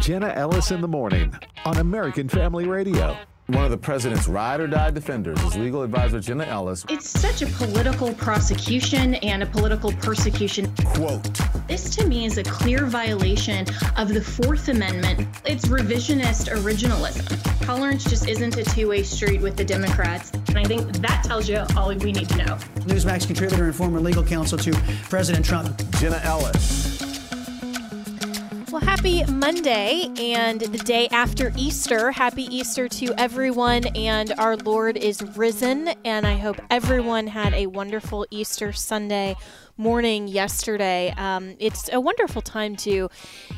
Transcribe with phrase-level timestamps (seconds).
[0.00, 3.16] Jenna Ellis in the morning on American Family Radio.
[3.48, 6.86] One of the president's ride or die defenders is legal advisor Jenna Ellis.
[6.88, 10.74] It's such a political prosecution and a political persecution.
[10.84, 11.22] Quote
[11.68, 13.66] This to me is a clear violation
[13.98, 15.28] of the Fourth Amendment.
[15.44, 17.66] It's revisionist originalism.
[17.66, 20.30] Tolerance just isn't a two way street with the Democrats.
[20.48, 22.56] And I think that tells you all we need to know.
[22.86, 24.72] Newsmax contributor and former legal counsel to
[25.10, 25.78] President Trump.
[25.98, 26.93] Jenna Ellis.
[28.94, 32.12] Happy Monday and the day after Easter.
[32.12, 35.88] Happy Easter to everyone, and our Lord is risen.
[36.04, 39.34] And I hope everyone had a wonderful Easter Sunday
[39.76, 41.12] morning yesterday.
[41.16, 43.10] Um, it's a wonderful time to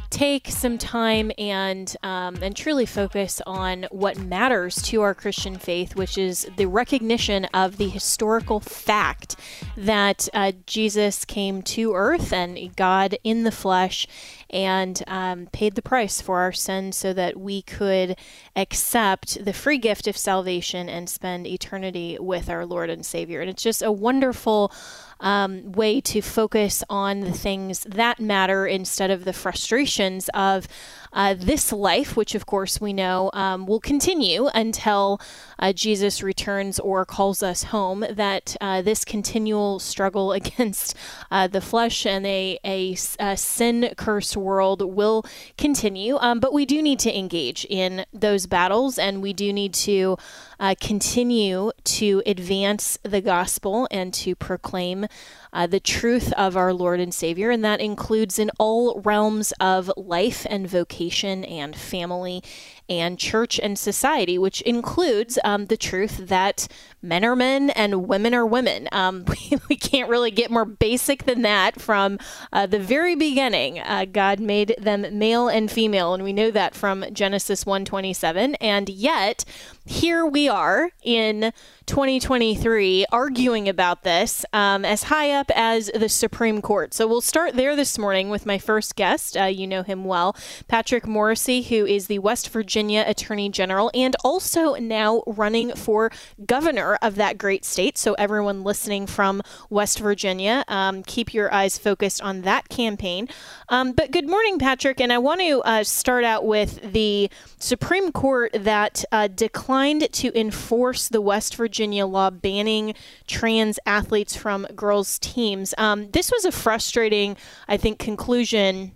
[0.08, 5.94] take some time and um, and truly focus on what matters to our Christian faith,
[5.94, 9.36] which is the recognition of the historical fact
[9.76, 14.06] that uh, Jesus came to earth and God in the flesh
[14.50, 18.16] and um, paid the price for our sins so that we could
[18.54, 23.40] accept the free gift of salvation and spend eternity with our Lord and Savior.
[23.40, 24.72] And it's just a wonderful
[25.20, 30.68] um, way to focus on the things that matter instead of the frustrations of
[31.12, 35.20] uh, this life, which of course we know um, will continue until
[35.58, 40.94] uh, Jesus returns or calls us home, that uh, this continual struggle against
[41.30, 45.24] uh, the flesh and a, a, a sin cursed world will
[45.56, 46.18] continue.
[46.18, 50.18] Um, but we do need to engage in those battles and we do need to
[50.58, 55.06] uh, continue to advance the gospel and to proclaim
[55.52, 59.90] uh, the truth of our Lord and Savior, and that includes in all realms of
[59.96, 62.42] life and vocation and family
[62.88, 66.68] and church and society, which includes um, the truth that
[67.02, 68.88] men are men and women are women.
[68.92, 72.18] Um, we, we, can't really get more basic than that from
[72.52, 73.78] uh, the very beginning.
[73.78, 78.56] Uh, God made them male and female, and we know that from Genesis 1:27.
[78.60, 79.44] And yet,
[79.84, 81.52] here we are in
[81.86, 86.92] 2023 arguing about this um, as high up as the Supreme Court.
[86.92, 89.36] So we'll start there this morning with my first guest.
[89.36, 90.34] Uh, you know him well,
[90.66, 96.10] Patrick Morrisey, who is the West Virginia Attorney General and also now running for
[96.44, 97.96] governor of that great state.
[97.96, 103.28] So everyone listening from West Virginia, um, keep your eyes focused on that campaign.
[103.68, 105.00] Um, but good morning, Patrick.
[105.00, 110.38] And I want to uh, start out with the Supreme Court that uh, declined to
[110.38, 112.94] enforce the West Virginia Virginia law banning
[113.26, 115.74] trans athletes from girls' teams.
[115.78, 117.36] Um, this was a frustrating,
[117.68, 118.92] I think, conclusion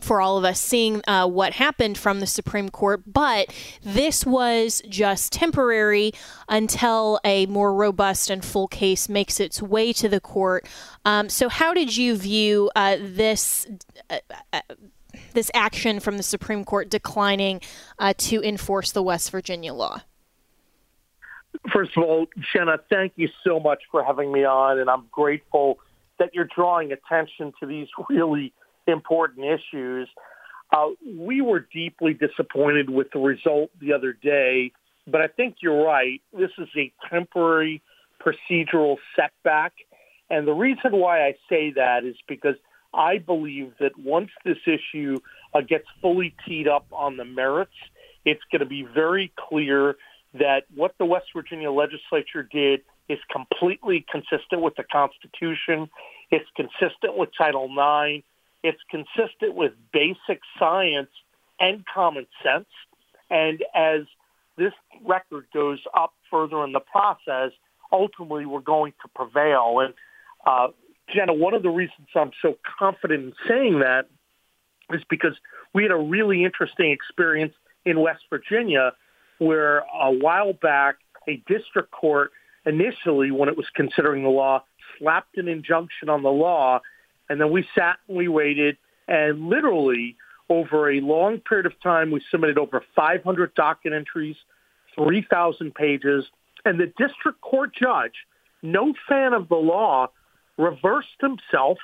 [0.00, 3.52] for all of us seeing uh, what happened from the Supreme Court, but
[3.82, 6.12] this was just temporary
[6.48, 10.66] until a more robust and full case makes its way to the court.
[11.04, 13.66] Um, so, how did you view uh, this?
[14.10, 14.18] Uh,
[14.52, 14.60] uh
[15.32, 17.60] this action from the Supreme Court declining
[17.98, 20.02] uh, to enforce the West Virginia law?
[21.72, 25.78] First of all, Jenna, thank you so much for having me on, and I'm grateful
[26.18, 28.52] that you're drawing attention to these really
[28.86, 30.08] important issues.
[30.72, 34.72] Uh, we were deeply disappointed with the result the other day,
[35.06, 36.20] but I think you're right.
[36.32, 37.82] This is a temporary
[38.20, 39.72] procedural setback.
[40.28, 42.56] And the reason why I say that is because
[42.92, 45.18] I believe that once this issue
[45.54, 47.74] uh, gets fully teed up on the merits,
[48.24, 49.96] it's going to be very clear
[50.34, 55.88] that what the West Virginia legislature did is completely consistent with the Constitution.
[56.30, 58.24] It's consistent with Title IX.
[58.62, 61.10] It's consistent with basic science
[61.60, 62.68] and common sense.
[63.30, 64.02] And as
[64.56, 64.72] this
[65.04, 67.52] record goes up further in the process,
[67.92, 69.80] ultimately we're going to prevail.
[69.80, 69.94] And
[70.46, 70.68] uh,
[71.14, 74.08] Jenna, one of the reasons I'm so confident in saying that
[74.90, 75.36] is because
[75.74, 78.92] we had a really interesting experience in West Virginia
[79.38, 80.96] where a while back
[81.28, 82.32] a district court
[82.64, 84.62] initially, when it was considering the law,
[84.98, 86.80] slapped an injunction on the law,
[87.28, 88.76] and then we sat and we waited,
[89.08, 90.16] and literally
[90.48, 94.36] over a long period of time, we submitted over 500 docket entries,
[94.94, 96.24] 3,000 pages,
[96.64, 98.14] and the district court judge,
[98.62, 100.08] no fan of the law,
[100.56, 101.78] reversed himself,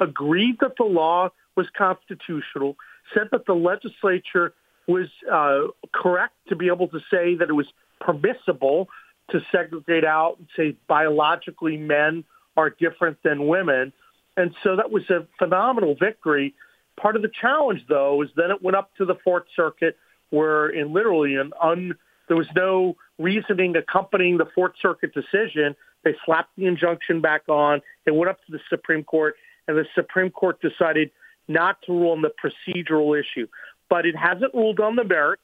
[0.00, 2.76] agreed that the law was constitutional,
[3.12, 4.54] said that the legislature
[4.86, 7.66] was uh, correct to be able to say that it was
[8.00, 8.88] permissible
[9.30, 12.24] to segregate out and say biologically men
[12.56, 13.92] are different than women.
[14.36, 16.54] And so that was a phenomenal victory.
[17.00, 19.96] Part of the challenge, though, is then it went up to the Fourth Circuit,
[20.30, 21.94] where in literally an un
[22.26, 25.76] there was no reasoning accompanying the Fourth Circuit decision.
[26.04, 27.80] They slapped the injunction back on.
[28.06, 29.36] It went up to the Supreme Court,
[29.68, 31.10] and the Supreme Court decided
[31.48, 33.46] not to rule on the procedural issue.
[33.88, 35.42] but it hasn't ruled on the merits.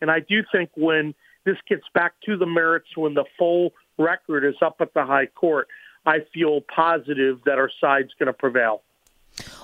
[0.00, 4.44] And I do think when this gets back to the merits, when the full record
[4.44, 5.68] is up at the high court,
[6.06, 8.82] I feel positive that our side's going to prevail.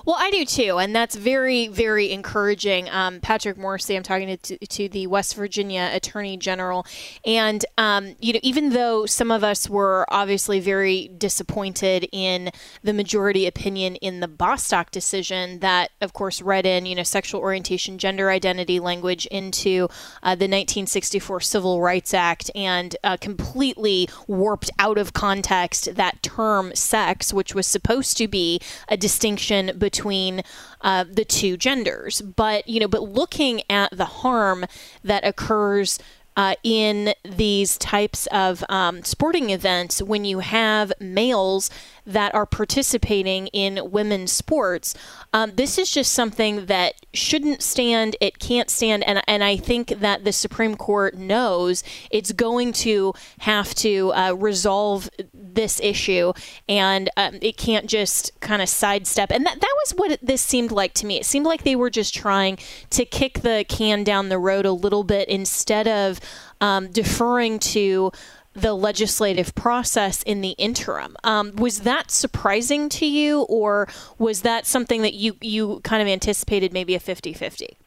[0.05, 2.89] Well, I do too, and that's very, very encouraging.
[2.89, 6.85] Um, Patrick Morrisey, I'm talking to, to, the West Virginia Attorney General,
[7.25, 12.51] and um, you know, even though some of us were obviously very disappointed in
[12.83, 17.39] the majority opinion in the Bostock decision, that of course read in you know sexual
[17.39, 19.87] orientation, gender identity language into
[20.21, 26.75] uh, the 1964 Civil Rights Act, and uh, completely warped out of context that term
[26.75, 28.59] sex, which was supposed to be
[28.89, 30.43] a distinction between between
[30.81, 32.21] uh, the two genders.
[32.21, 34.65] But you know, but looking at the harm
[35.03, 35.99] that occurs
[36.35, 41.69] uh, in these types of um, sporting events when you have males
[42.05, 44.95] that are participating in women's sports.
[45.31, 48.15] Um, this is just something that shouldn't stand.
[48.19, 49.03] It can't stand.
[49.03, 54.33] And, and I think that the Supreme Court knows it's going to have to uh,
[54.33, 55.09] resolve
[55.55, 56.33] this issue
[56.67, 59.31] and um, it can't just kind of sidestep.
[59.31, 61.17] And that, that was what this seemed like to me.
[61.17, 62.57] It seemed like they were just trying
[62.91, 66.19] to kick the can down the road a little bit instead of
[66.61, 68.11] um, deferring to
[68.53, 71.15] the legislative process in the interim.
[71.23, 76.07] Um, was that surprising to you, or was that something that you, you kind of
[76.07, 77.77] anticipated maybe a 50 50?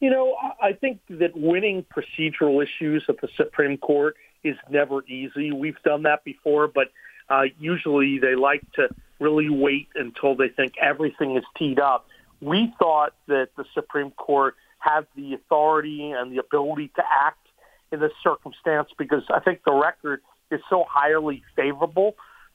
[0.00, 4.16] You know, I think that winning procedural issues at the Supreme Court
[4.48, 5.52] is never easy.
[5.52, 6.88] We've done that before, but
[7.28, 8.88] uh, usually they like to
[9.18, 12.06] really wait until they think everything is teed up.
[12.40, 17.46] We thought that the Supreme Court had the authority and the ability to act
[17.90, 20.20] in this circumstance because I think the record
[20.50, 22.14] is so highly favorable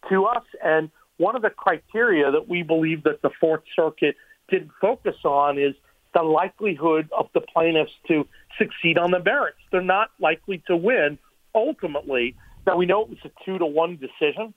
[0.09, 0.43] to us.
[0.63, 4.15] And one of the criteria that we believe that the Fourth Circuit
[4.49, 5.73] didn't focus on is
[6.13, 8.27] the likelihood of the plaintiffs to
[8.57, 9.57] succeed on the merits.
[9.71, 11.17] They're not likely to win
[11.53, 12.35] ultimately.
[12.65, 14.53] Now we know it was a two to one decision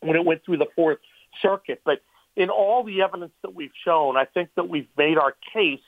[0.00, 0.98] when it went through the Fourth
[1.40, 2.00] Circuit, but
[2.36, 5.80] in all the evidence that we've shown, I think that we've made our case.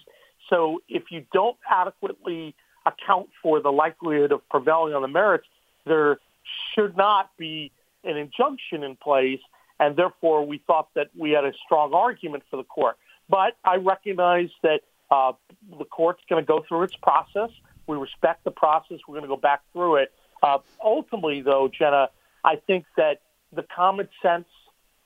[0.51, 2.55] So if you don't adequately
[2.87, 5.47] account for the likelihood of prevailing on the merits,
[5.87, 6.19] there
[6.75, 7.73] should not be
[8.05, 9.41] an injunction in place,
[9.81, 12.97] and therefore we thought that we had a strong argument for the court.
[13.29, 14.81] But I recognize that
[15.11, 15.33] uh,
[15.79, 17.51] the court's going to go through its process.
[17.87, 18.99] We respect the process.
[19.09, 20.13] We're going to go back through it.
[20.45, 22.11] Uh, ultimately, though, Jenna,
[22.45, 24.45] I think that the common sense,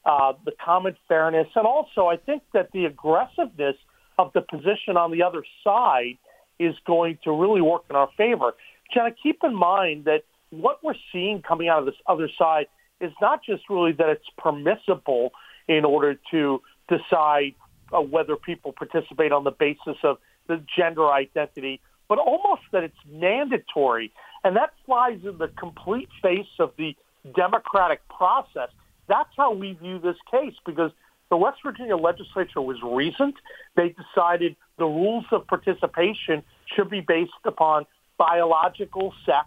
[0.05, 3.77] uh, the common fairness, and also I think that the aggressiveness
[4.19, 6.19] of the position on the other side
[6.59, 8.55] is going to really work in our favor.
[8.93, 12.67] Jenna, keep in mind that what we're seeing coming out of this other side
[13.01, 15.31] is not just really that it's permissible
[15.69, 17.55] in order to decide
[17.93, 20.19] uh, whether people participate on the basis of
[20.49, 24.11] the gender identity, but almost that it's mandatory.
[24.45, 26.95] And that flies in the complete face of the
[27.35, 28.71] democratic process.
[29.09, 30.93] That's how we view this case because
[31.31, 33.35] the West Virginia legislature was recent.
[33.77, 36.43] They decided the rules of participation
[36.75, 37.87] should be based upon
[38.17, 39.47] biological sex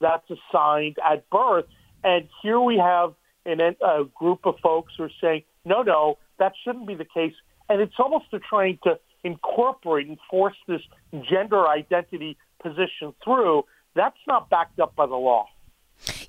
[0.00, 1.66] that's assigned at birth.
[2.04, 3.14] And here we have
[3.46, 7.34] an, a group of folks who are saying, no, no, that shouldn't be the case.
[7.68, 10.80] And it's almost a trying to incorporate and force this
[11.28, 13.64] gender identity position through.
[13.98, 15.48] That's not backed up by the law.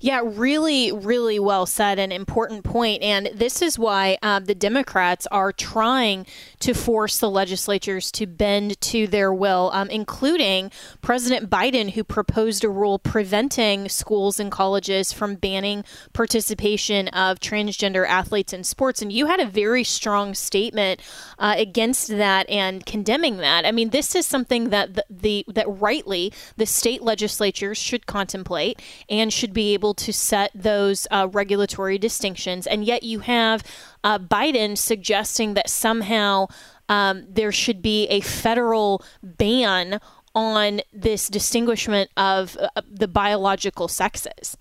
[0.00, 1.98] Yeah, really, really well said.
[1.98, 3.02] An important point.
[3.02, 6.26] And this is why uh, the Democrats are trying
[6.60, 10.70] to force the legislatures to bend to their will, um, including
[11.02, 18.06] President Biden, who proposed a rule preventing schools and colleges from banning participation of transgender
[18.06, 19.00] athletes in sports.
[19.00, 21.00] And you had a very strong statement
[21.38, 23.64] uh, against that and condemning that.
[23.64, 28.80] I mean, this is something that the, the that rightly the state legislatures should contemplate
[29.08, 32.66] and should be be able to set those uh, regulatory distinctions.
[32.66, 33.64] And yet you have
[34.04, 36.46] uh, Biden suggesting that somehow
[36.88, 40.00] um, there should be a federal ban
[40.32, 44.56] on this distinguishment of uh, the biological sexes.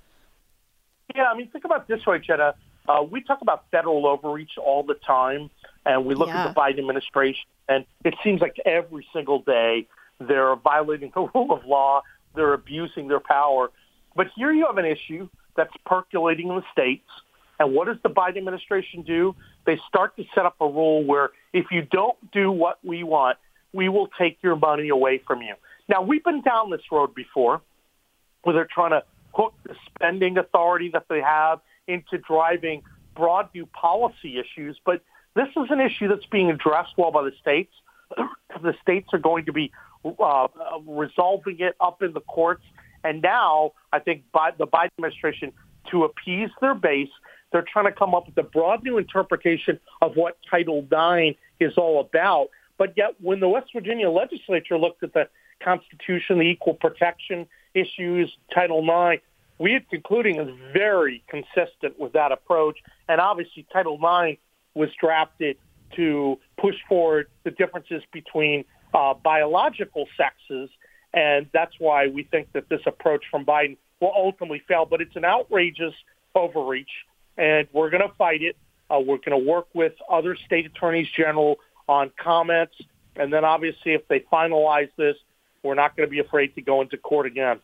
[1.16, 2.56] Yeah, I mean, think about this way, Jenna.
[2.88, 5.52] Uh, we talk about federal overreach all the time,
[5.86, 6.46] and we look yeah.
[6.46, 9.88] at the Biden administration, and it seems like every single day
[10.20, 12.02] they're violating the rule of law,
[12.36, 13.70] they're abusing their power.
[14.16, 17.08] But here you have an issue that's percolating in the states.
[17.60, 19.36] And what does the Biden administration do?
[19.66, 23.38] They start to set up a rule where if you don't do what we want,
[23.74, 25.56] we will take your money away from you.
[25.88, 27.62] Now, we've been down this road before
[28.44, 32.84] where they're trying to hook the spending authority that they have into driving
[33.16, 34.80] broad view policy issues.
[34.86, 35.02] But
[35.36, 37.74] this is an issue that's being addressed well by the states.
[38.62, 39.72] the states are going to be
[40.06, 40.48] uh,
[40.88, 42.64] resolving it up in the courts.
[43.04, 45.52] And now I think by the Biden administration,
[45.92, 47.10] to appease their base,
[47.52, 51.74] they're trying to come up with a broad new interpretation of what Title IX is
[51.78, 52.50] all about.
[52.78, 55.28] But yet, when the West Virginia legislature looked at the
[55.64, 59.22] Constitution, the equal protection issues, Title IX,
[59.58, 62.78] we are concluding is very consistent with that approach.
[63.10, 64.40] And obviously, Title IX
[64.74, 65.58] was drafted
[65.96, 68.64] to push forward the differences between
[68.94, 70.70] uh, biological sexes.
[71.14, 74.86] And that's why we think that this approach from Biden will ultimately fail.
[74.86, 75.94] But it's an outrageous
[76.36, 76.92] overreach,
[77.38, 78.56] and we're going to fight it.
[78.90, 82.76] Uh, we're going to work with other state attorneys general on comments.
[83.16, 85.16] And then obviously, if they finalize this,
[85.64, 87.60] we're not going to be afraid to go into court again.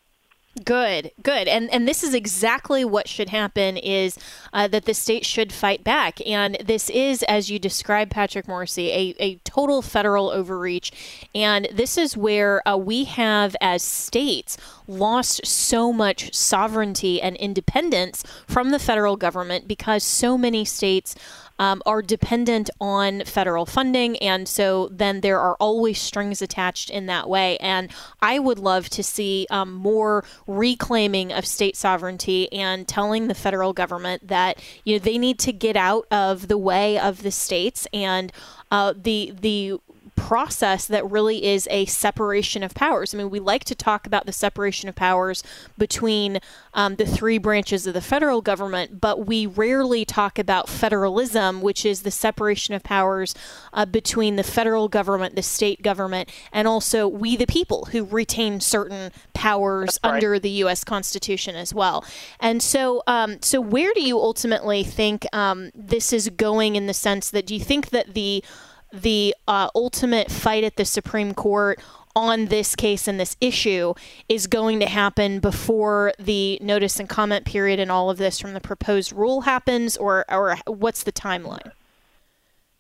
[0.63, 4.17] Good, good, and and this is exactly what should happen: is
[4.53, 8.87] uh, that the state should fight back, and this is, as you described, Patrick Morrisey,
[8.87, 10.93] a, a total federal overreach,
[11.35, 14.57] and this is where uh, we have, as states,
[14.87, 21.15] lost so much sovereignty and independence from the federal government because so many states
[21.59, 24.17] um, are dependent on federal funding.
[24.17, 27.57] And so then there are always strings attached in that way.
[27.57, 27.89] And
[28.21, 33.73] I would love to see um, more reclaiming of state sovereignty and telling the federal
[33.73, 37.87] government that, you know, they need to get out of the way of the states
[37.93, 38.31] and
[38.71, 39.79] uh, the the
[40.15, 43.13] process that really is a separation of powers.
[43.13, 45.43] I mean, we like to talk about the separation of powers
[45.77, 46.39] between
[46.73, 51.85] um, the three branches of the federal government, but we rarely talk about federalism, which
[51.85, 53.35] is the separation of powers
[53.73, 58.59] uh, between the federal government, the state government, and also we, the people, who retain
[58.59, 60.13] certain powers right.
[60.13, 60.83] under the U.S.
[60.83, 62.05] Constitution as well.
[62.39, 66.93] And so, um, so where do you ultimately think um, this is going in the
[66.93, 68.43] sense that do you think that the
[68.91, 71.79] the uh, ultimate fight at the Supreme Court
[72.15, 73.93] on this case and this issue
[74.29, 78.53] is going to happen before the notice and comment period and all of this from
[78.53, 81.71] the proposed rule happens, or or what's the timeline?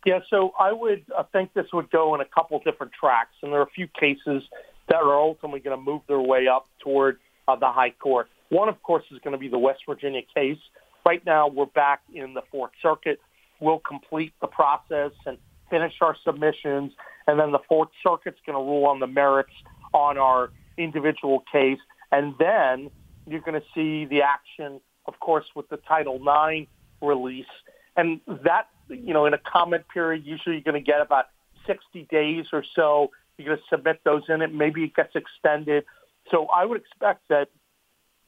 [0.05, 3.51] Yeah, so I would uh, think this would go in a couple different tracks, and
[3.51, 4.43] there are a few cases
[4.87, 8.29] that are ultimately going to move their way up toward uh, the High Court.
[8.49, 10.59] One, of course, is going to be the West Virginia case.
[11.05, 13.19] Right now, we're back in the Fourth Circuit.
[13.59, 16.91] We'll complete the process and finish our submissions,
[17.27, 19.53] and then the Fourth Circuit's going to rule on the merits
[19.93, 21.79] on our individual case,
[22.11, 22.89] and then
[23.27, 26.67] you're going to see the action, of course, with the Title IX
[27.01, 27.45] release,
[27.95, 31.25] and that you know in a comment period, usually you're going to get about
[31.65, 33.11] 60 days or so.
[33.37, 34.53] You're going to submit those in it.
[34.53, 35.85] Maybe it gets extended.
[36.31, 37.49] So I would expect that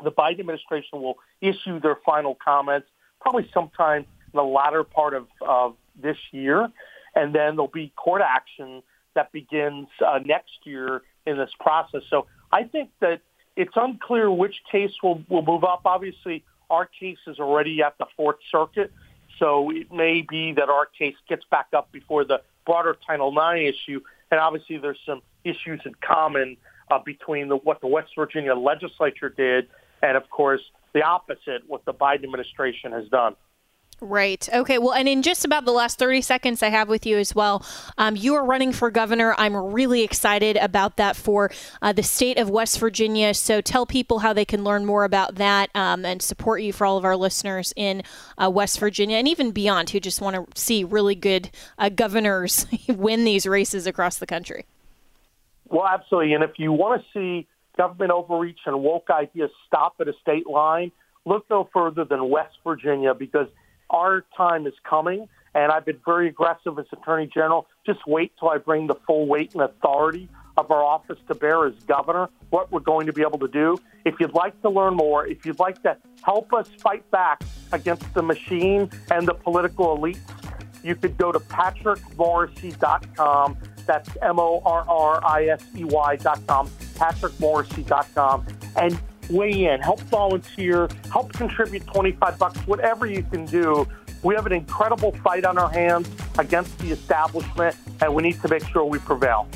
[0.04, 2.88] the Biden administration will issue their final comments
[3.20, 6.70] probably sometime in the latter part of, of this year
[7.18, 8.84] and then there'll be court action
[9.16, 12.04] that begins uh, next year in this process.
[12.10, 13.22] So I think that
[13.56, 15.82] it's unclear which case will, will move up.
[15.86, 18.94] Obviously, our case is already at the Fourth Circuit,
[19.40, 23.76] so it may be that our case gets back up before the broader Title IX
[23.76, 24.00] issue.
[24.30, 26.58] And obviously, there's some issues in common
[26.92, 29.68] uh, between the, what the West Virginia legislature did
[30.04, 30.62] and, of course,
[30.94, 33.36] the opposite, what the Biden administration has done.
[34.00, 34.48] Right.
[34.54, 34.78] Okay.
[34.78, 37.66] Well, and in just about the last 30 seconds I have with you as well,
[37.98, 39.34] um, you are running for governor.
[39.40, 41.50] I'm really excited about that for
[41.82, 43.34] uh, the state of West Virginia.
[43.34, 46.86] So tell people how they can learn more about that um, and support you for
[46.86, 48.04] all of our listeners in
[48.38, 51.50] uh, West Virginia and even beyond who just want to see really good
[51.80, 54.66] uh, governors win these races across the country.
[55.70, 56.34] Well, absolutely.
[56.34, 60.46] And if you want to see government overreach and woke ideas stop at a state
[60.46, 60.92] line,
[61.26, 63.48] look no further than West Virginia because–
[63.90, 67.66] our time is coming, and I've been very aggressive as Attorney General.
[67.86, 71.68] Just wait till I bring the full weight and authority of our office to bear
[71.68, 73.78] as governor, what we're going to be able to do.
[74.06, 78.12] If you'd like to learn more, if you'd like to help us fight back against
[78.14, 80.20] the machine and the political elites,
[80.84, 83.58] you could go to patrickmorrisey.com.
[83.86, 88.46] That's M O R R I S E Y.com, patrickmorrisey.com.
[88.76, 93.88] And weigh in, help volunteer, help contribute 25 bucks, whatever you can do.
[94.24, 98.48] We have an incredible fight on our hands against the establishment, and we need to
[98.48, 99.48] make sure we prevail.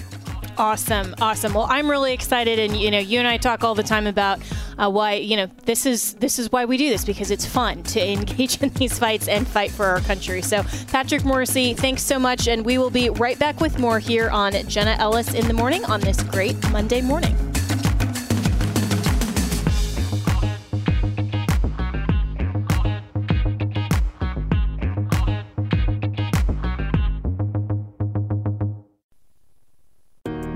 [0.57, 1.53] Awesome, awesome.
[1.53, 4.39] Well, I'm really excited, and you know, you and I talk all the time about
[4.77, 7.83] uh, why you know this is this is why we do this because it's fun
[7.83, 10.41] to engage in these fights and fight for our country.
[10.41, 14.29] So, Patrick Morrisey, thanks so much, and we will be right back with more here
[14.29, 17.50] on Jenna Ellis in the morning on this great Monday morning.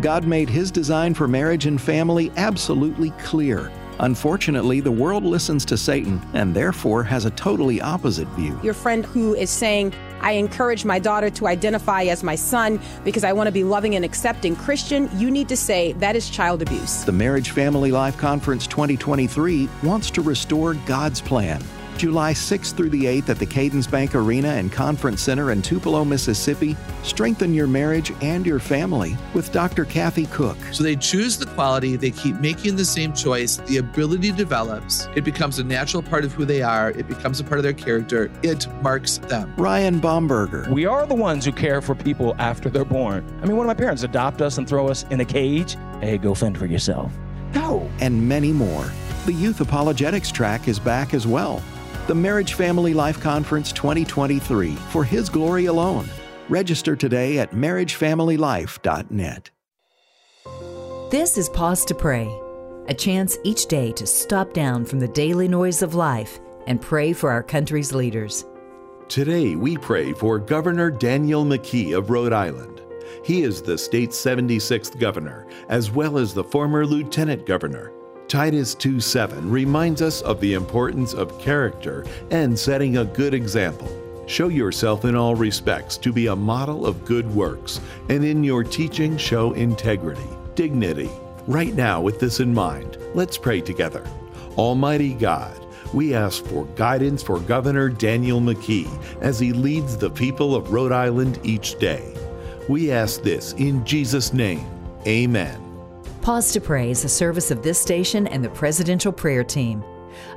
[0.05, 3.71] God made his design for marriage and family absolutely clear.
[4.01, 8.59] Unfortunately, the world listens to Satan and therefore has a totally opposite view.
[8.62, 13.24] Your friend who is saying, I encourage my daughter to identify as my son because
[13.24, 16.62] I want to be loving and accepting Christian, you need to say that is child
[16.62, 17.03] abuse.
[17.03, 21.63] The Marriage Family Life Conference 2023 wants to restore God's plan
[21.98, 26.04] July 6th through the 8th at the Cadence Bank Arena and Conference Center in Tupelo,
[26.04, 26.75] Mississippi.
[27.04, 29.86] Strengthen your marriage and your family with Dr.
[29.86, 30.58] Kathy Koch.
[30.74, 35.24] So they choose the quality, they keep making the same choice, the ability develops, it
[35.24, 38.30] becomes a natural part of who they are, it becomes a part of their character,
[38.44, 39.54] it marks them.
[39.56, 40.70] Ryan Bomberger.
[40.70, 43.25] We are the ones who care for people after they're born.
[43.42, 45.78] I mean, one of my parents adopt us and throw us in a cage.
[46.02, 47.14] Hey, go fend for yourself.
[47.54, 47.90] No.
[48.00, 48.92] And many more.
[49.25, 51.64] The Youth Apologetics track is back as well
[52.07, 56.07] the Marriage Family Life Conference 2023 for His glory alone.
[56.50, 59.50] Register today at marriagefamilylife.net.
[61.09, 62.27] This is Pause to Pray,
[62.88, 67.12] a chance each day to stop down from the daily noise of life and pray
[67.12, 68.45] for our country's leaders.
[69.07, 72.81] Today, we pray for Governor Daniel McKee of Rhode Island.
[73.24, 77.91] He is the state's 76th governor, as well as the former lieutenant governor.
[78.27, 83.88] Titus 2:7 reminds us of the importance of character and setting a good example.
[84.25, 87.79] Show yourself in all respects to be a model of good works,
[88.10, 91.12] and in your teaching show integrity, dignity.
[91.48, 94.03] Right now, with this in mind, let's pray together.
[94.58, 95.55] Almighty God,
[95.94, 98.89] we ask for guidance for Governor Daniel McKee
[99.22, 102.15] as he leads the people of Rhode Island each day.
[102.67, 104.65] We ask this in Jesus' name.
[105.05, 105.64] Amen.
[106.25, 109.84] Pause to Pray is a service of this station and the Presidential Prayer Team,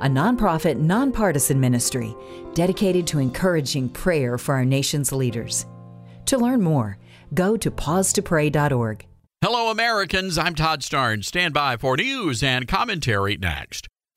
[0.02, 2.14] a nonprofit, nonpartisan ministry
[2.52, 5.64] dedicated to encouraging prayer for our nation's leaders.
[6.26, 6.98] To learn more,
[7.32, 9.06] go to pausetopray.org.
[9.40, 10.36] Hello, Americans.
[10.36, 11.24] I'm Todd Starnes.
[11.24, 13.88] Stand by for news and commentary next.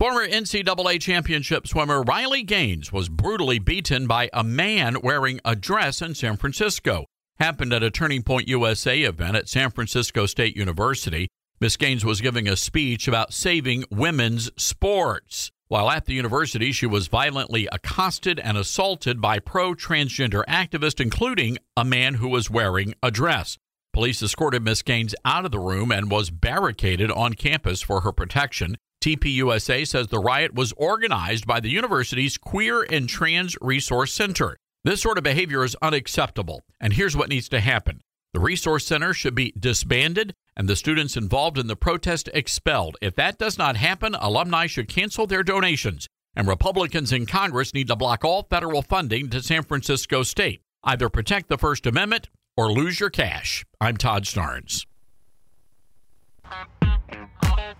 [0.00, 6.00] Former NCAA championship swimmer Riley Gaines was brutally beaten by a man wearing a dress
[6.00, 7.04] in San Francisco.
[7.38, 11.28] Happened at a Turning Point USA event at San Francisco State University.
[11.60, 15.50] Miss Gaines was giving a speech about saving women's sports.
[15.68, 21.58] While at the university, she was violently accosted and assaulted by pro transgender activists, including
[21.76, 23.58] a man who was wearing a dress.
[23.92, 28.12] Police escorted Miss Gaines out of the room and was barricaded on campus for her
[28.12, 28.78] protection.
[29.02, 34.56] TPUSA says the riot was organized by the university's Queer and Trans Resource Center.
[34.84, 38.00] This sort of behavior is unacceptable, and here's what needs to happen.
[38.34, 42.96] The Resource Center should be disbanded and the students involved in the protest expelled.
[43.00, 47.88] If that does not happen, alumni should cancel their donations, and Republicans in Congress need
[47.88, 50.60] to block all federal funding to San Francisco State.
[50.84, 53.64] Either protect the First Amendment or lose your cash.
[53.80, 54.84] I'm Todd Starnes.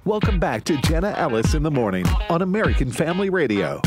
[0.04, 3.80] Welcome back to Jenna Ellis in the Morning on American Family Radio.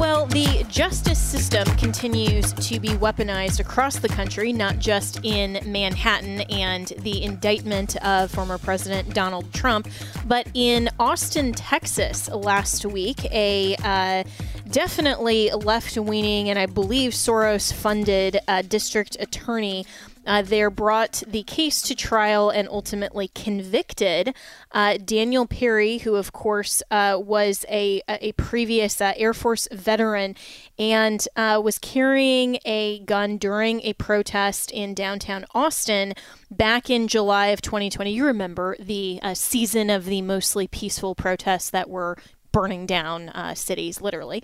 [0.00, 6.40] Well, the justice system continues to be weaponized across the country, not just in Manhattan
[6.50, 9.88] and the indictment of former President Donald Trump,
[10.24, 13.26] but in Austin, Texas last week.
[13.26, 14.24] A uh,
[14.70, 19.84] definitely left leaning and I believe Soros funded uh, district attorney
[20.26, 24.34] uh, there brought the case to trial and ultimately convicted
[24.72, 30.36] uh, Daniel Perry, who, of course, uh, was a, a previous uh, Air Force veteran
[30.78, 36.14] and uh, was carrying a gun during a protest in downtown Austin
[36.50, 38.12] back in July of 2020.
[38.12, 42.16] You remember the uh, season of the mostly peaceful protests that were
[42.52, 44.42] burning down cities, literally.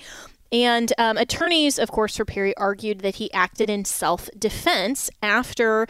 [0.53, 5.87] And um, attorneys, of course, for Perry argued that he acted in self defense after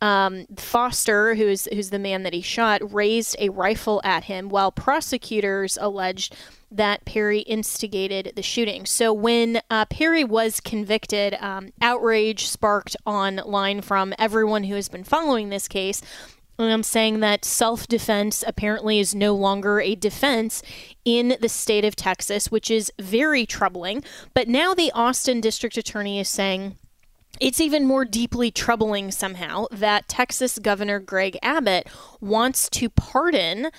[0.00, 4.70] um, Foster, who's who's the man that he shot, raised a rifle at him, while
[4.70, 6.36] prosecutors alleged
[6.70, 8.84] that Perry instigated the shooting.
[8.86, 15.04] So when uh, Perry was convicted, um, outrage sparked online from everyone who has been
[15.04, 16.02] following this case.
[16.58, 20.62] I'm saying that self defense apparently is no longer a defense
[21.04, 24.02] in the state of Texas, which is very troubling.
[24.34, 26.76] But now the Austin district attorney is saying
[27.40, 31.88] it's even more deeply troubling somehow that Texas Governor Greg Abbott
[32.20, 33.70] wants to pardon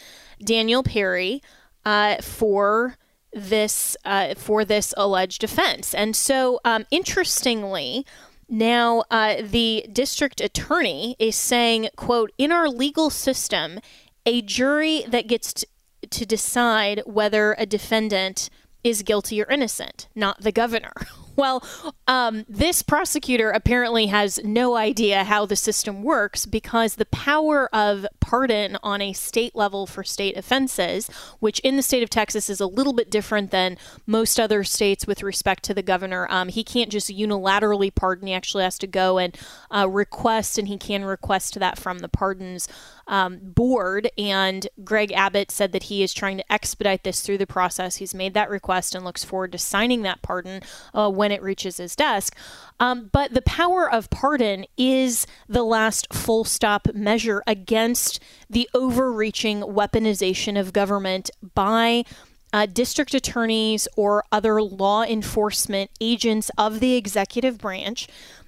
[0.41, 1.41] Daniel Perry
[1.85, 2.95] uh, for
[3.33, 5.93] this uh, for this alleged offense.
[5.93, 8.05] And so, um, interestingly,
[8.49, 13.79] now uh, the district attorney is saying, "quote In our legal system,
[14.25, 15.67] a jury that gets to,
[16.09, 18.49] to decide whether a defendant."
[18.81, 20.93] is guilty or innocent, not the governor.
[21.39, 21.63] Well,
[22.05, 28.05] um, this prosecutor apparently has no idea how the system works because the power of
[28.19, 32.59] pardon on a state level for state offenses, which in the state of Texas is
[32.59, 36.27] a little bit different than most other states with respect to the governor.
[36.29, 39.37] Um, he can't just unilaterally pardon, he actually has to go and
[39.71, 42.67] uh, request, and he can request that from the pardons
[43.09, 44.09] um, board.
[44.17, 47.97] And Greg Abbott said that he is trying to expedite this through the process.
[47.97, 50.61] He's made that request and looks forward to signing that pardon
[50.93, 52.37] uh, when it reaches his desk.
[52.79, 59.61] Um, but the power of pardon is the last full stop measure against the overreaching
[59.61, 62.05] weaponization of government by.
[62.51, 68.07] Uh, district attorneys or other law enforcement agents of the executive branch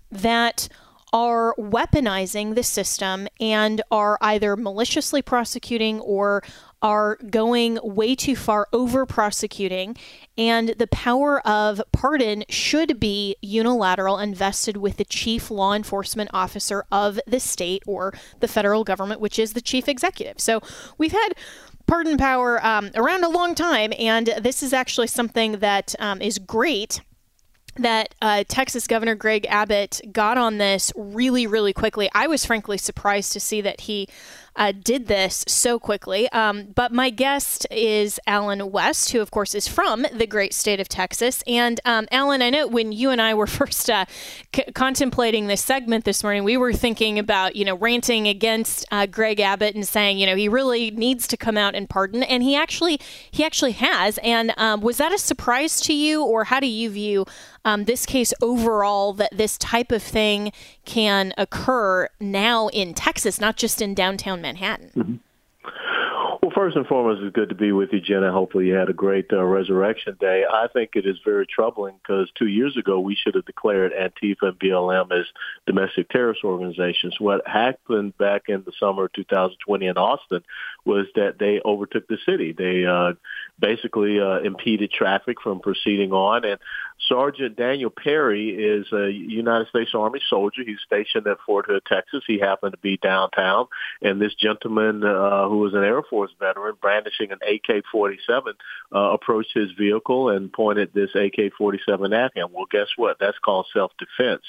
[0.10, 0.68] that
[1.14, 6.44] are weaponizing the system and are either maliciously prosecuting or
[6.82, 9.96] are going way too far over prosecuting.
[10.38, 16.32] And the power of pardon should be unilateral and vested with the chief law enforcement
[16.34, 20.40] officer of the state or the federal government, which is the chief executive.
[20.40, 20.62] So
[20.98, 21.34] we've had
[21.86, 26.40] pardon power um, around a long time, and this is actually something that um, is
[26.40, 27.02] great
[27.82, 32.10] that uh, Texas Governor Greg Abbott got on this really, really quickly.
[32.14, 34.08] I was frankly surprised to see that he
[34.56, 36.30] uh, did this so quickly.
[36.32, 40.80] Um, but my guest is Allen West, who, of course, is from the great state
[40.80, 41.44] of Texas.
[41.48, 44.06] And um, Allen, I know when you and I were first uh,
[44.56, 49.06] c- contemplating this segment this morning, we were thinking about, you know, ranting against uh,
[49.06, 52.24] Greg Abbott and saying, you know, he really needs to come out and pardon.
[52.24, 54.18] And he actually, he actually has.
[54.20, 57.26] And um, was that a surprise to you, or how do you view
[57.64, 60.52] um, this case overall that this type of thing
[60.86, 64.92] can occur now in Texas, not just in downtown Manhattan?
[64.96, 65.16] Mm-hmm.
[66.42, 68.32] Well, first and foremost, it's good to be with you, Jenna.
[68.32, 70.44] Hopefully, you had a great uh, Resurrection Day.
[70.52, 74.48] I think it is very troubling because two years ago we should have declared Antifa
[74.48, 75.28] and BLM as
[75.68, 77.20] domestic terrorist organizations.
[77.20, 80.42] What happened back in the summer of 2020 in Austin
[80.84, 82.54] was that they overtook the city.
[82.54, 83.14] They uh,
[83.62, 86.44] basically uh, impeded traffic from proceeding on.
[86.44, 86.60] And
[87.08, 90.64] Sergeant Daniel Perry is a United States Army soldier.
[90.66, 92.24] He's stationed at Fort Hood, Texas.
[92.28, 93.68] He happened to be downtown,
[94.02, 98.54] and this gentleman, uh, who was an Air Force veteran, brandishing an AK-47,
[98.94, 102.50] uh, approached his vehicle and pointed this AK-47 at him.
[102.52, 103.18] Well, guess what?
[103.20, 104.44] That's called self-defense.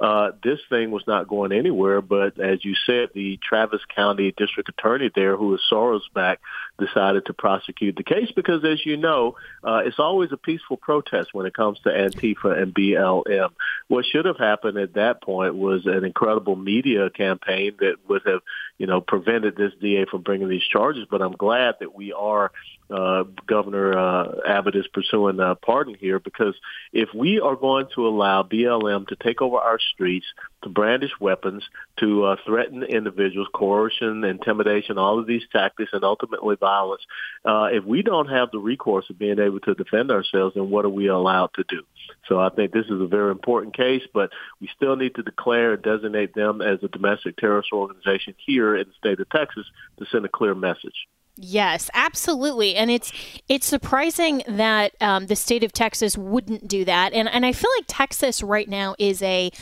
[0.00, 4.68] Uh, this thing was not going anywhere, but as you said, the Travis County District
[4.68, 6.40] Attorney there, who is Soros back,
[6.78, 9.34] decided to prosecute the case because, as you know,
[9.64, 13.50] uh, it's always a peaceful protest when it comes to Antifa and BLM.
[13.88, 18.42] What should have happened at that point was an incredible media campaign that would have,
[18.78, 21.06] you know, prevented this DA from bringing these charges.
[21.10, 22.52] But I'm glad that we are
[22.90, 26.54] uh, Governor uh, Abbott is pursuing a pardon here because
[26.92, 30.26] if we are going to allow BLM to take over our streets,
[30.62, 31.62] to brandish weapons,
[32.00, 37.02] to uh, threaten individuals, coercion, intimidation, all of these tactics, and ultimately violence,
[37.44, 40.84] uh, if we don't have the recourse of being able to defend ourselves, then what
[40.84, 41.82] are we allowed to do?
[42.26, 45.74] So I think this is a very important case, but we still need to declare
[45.74, 49.66] and designate them as a domestic terrorist organization here in the state of Texas
[49.98, 51.06] to send a clear message.
[51.40, 53.12] Yes, absolutely, and it's
[53.48, 57.70] it's surprising that um, the state of Texas wouldn't do that, and and I feel
[57.78, 59.52] like Texas right now is a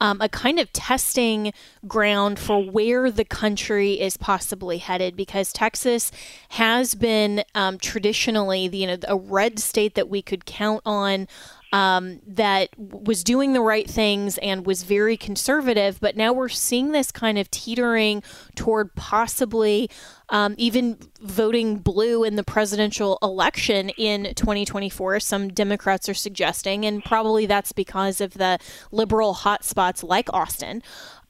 [0.00, 1.52] um, a kind of testing
[1.86, 6.10] ground for where the country is possibly headed because Texas
[6.50, 11.28] has been um, traditionally the, you know a red state that we could count on
[11.72, 15.98] um, that was doing the right things and was very conservative.
[16.00, 18.22] But now we're seeing this kind of teetering
[18.54, 19.90] toward possibly
[20.28, 25.20] um, even voting blue in the presidential election in 2024.
[25.20, 28.58] Some Democrats are suggesting, and probably that's because of the
[28.90, 30.82] liberal hotspots like Austin.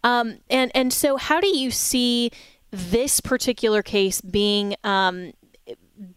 [0.04, 2.30] Um, and and so, how do you see
[2.70, 5.32] this particular case being um,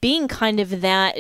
[0.02, 1.18] being kind of that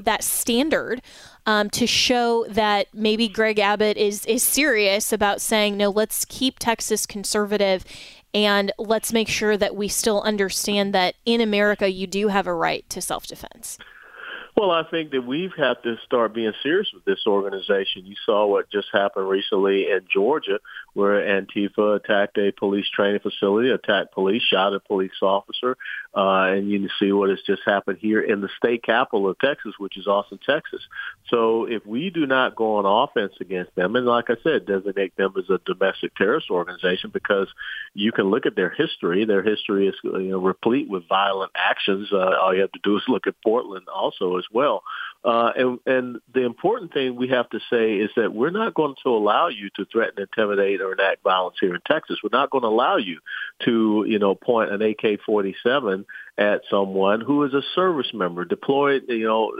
[0.00, 1.02] that standard
[1.46, 5.90] um, to show that maybe Greg Abbott is is serious about saying no.
[5.90, 7.84] Let's keep Texas conservative,
[8.34, 12.54] and let's make sure that we still understand that in America you do have a
[12.54, 13.78] right to self defense.
[14.56, 18.04] Well, I think that we've had to start being serious with this organization.
[18.04, 20.58] You saw what just happened recently in Georgia
[20.94, 25.76] where Antifa attacked a police training facility, attacked police, shot a police officer,
[26.14, 29.38] uh, and you can see what has just happened here in the state capital of
[29.38, 30.82] Texas, which is Austin, Texas.
[31.32, 35.16] So if we do not go on offense against them, and like I said, designate
[35.16, 37.48] them as a domestic terrorist organization, because
[37.94, 39.24] you can look at their history.
[39.24, 42.08] Their history is you know, replete with violent actions.
[42.12, 44.82] Uh, all you have to do is look at Portland also as well.
[45.24, 48.94] Uh, and, and the important thing we have to say is that we're not going
[49.02, 52.18] to allow you to threaten, intimidate, or enact violence here in Texas.
[52.22, 53.20] We're not going to allow you
[53.64, 56.04] to, you know, point an AK-47
[56.42, 59.52] at someone who is a service member deployed, you know,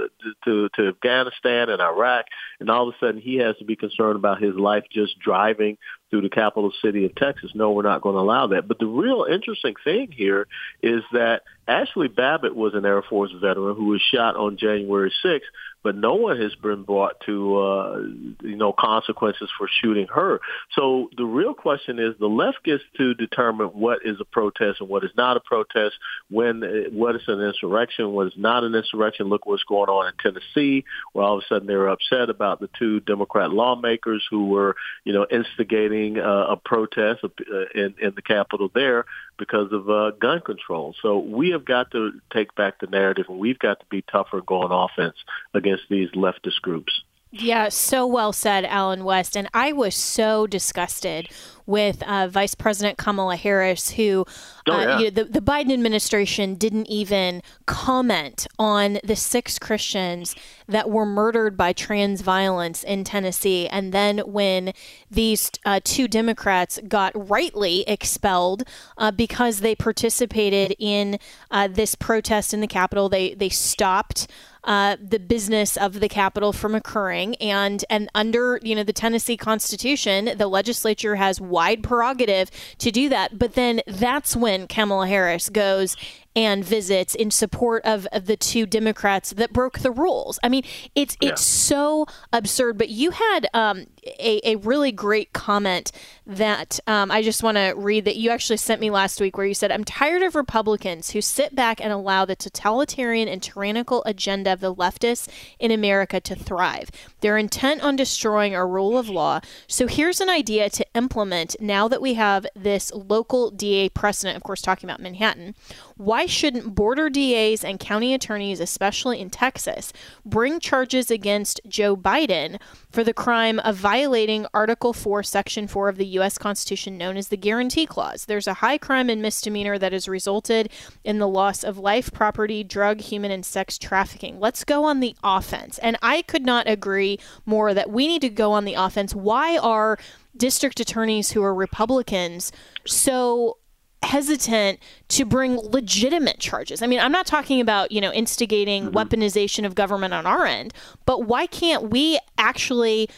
[0.44, 2.26] to to Afghanistan and Iraq,
[2.58, 5.78] and all of a sudden he has to be concerned about his life just driving
[6.12, 7.52] through the capital city of Texas.
[7.54, 8.68] No, we're not going to allow that.
[8.68, 10.46] But the real interesting thing here
[10.82, 15.40] is that Ashli Babbitt was an Air Force veteran who was shot on January 6th,
[15.82, 17.98] but no one has been brought to, uh,
[18.42, 20.40] you know, consequences for shooting her.
[20.74, 24.88] So the real question is the left gets to determine what is a protest and
[24.88, 25.94] what is not a protest,
[26.30, 29.26] when, what is an insurrection, what is not an insurrection.
[29.26, 32.70] Look what's going on in Tennessee, where all of a sudden they're upset about the
[32.78, 37.28] two Democrat lawmakers who were, you know, instigating uh, a protest uh,
[37.74, 39.04] in, in the Capitol there
[39.38, 40.94] because of uh, gun control.
[41.02, 44.40] So we have got to take back the narrative, and we've got to be tougher
[44.40, 45.16] going offense
[45.54, 47.02] against these leftist groups.
[47.34, 49.36] Yeah, so well said, Allen West.
[49.36, 51.30] And I was so disgusted
[51.66, 54.24] with uh, Vice President Kamala Harris, who
[54.68, 54.98] oh, uh, yeah.
[54.98, 60.34] you know, the, the Biden administration didn't even comment on the six Christians
[60.68, 63.68] that were murdered by trans violence in Tennessee.
[63.68, 64.72] And then when
[65.10, 68.64] these uh, two Democrats got rightly expelled
[68.98, 71.18] uh, because they participated in
[71.50, 74.26] uh, this protest in the Capitol, they, they stopped
[74.64, 77.34] uh, the business of the Capitol from occurring.
[77.36, 83.08] And and under you know the Tennessee Constitution, the legislature has wide prerogative to do
[83.10, 83.38] that.
[83.38, 85.96] But then that's when Kamala Harris goes
[86.34, 90.38] and visits in support of, of the two Democrats that broke the rules.
[90.42, 90.64] I mean,
[90.94, 91.30] it's Yeah.
[91.30, 92.78] it's so absurd.
[92.78, 93.86] But you had um,
[94.18, 95.92] a, a really great comment
[96.26, 99.46] that um, I just want to read that you actually sent me last week, where
[99.46, 104.02] you said, "I'm tired of Republicans who sit back and allow the totalitarian and tyrannical
[104.06, 106.90] agenda of the leftists in America to thrive.
[107.20, 109.40] They're intent on destroying our rule of law.
[109.66, 114.36] So here's an idea to implement now that we have this local DA precedent.
[114.36, 115.54] Of course, talking about Manhattan."
[116.02, 119.92] Why shouldn't border DAs and county attorneys, especially in Texas,
[120.24, 122.60] bring charges against Joe Biden
[122.90, 126.38] for the crime of violating Article 4, Section 4 of the U.S.
[126.38, 128.24] Constitution, known as the Guarantee Clause?
[128.24, 130.70] There's a high crime and misdemeanor that has resulted
[131.04, 134.40] in the loss of life, property, drug, human, and sex trafficking.
[134.40, 135.78] Let's go on the offense.
[135.78, 139.14] And I could not agree more that we need to go on the offense.
[139.14, 139.98] Why are
[140.36, 142.50] district attorneys who are Republicans
[142.86, 143.58] so
[144.02, 146.82] hesitant to bring legitimate charges.
[146.82, 150.74] I mean, I'm not talking about, you know, instigating weaponization of government on our end,
[151.06, 153.08] but why can't we actually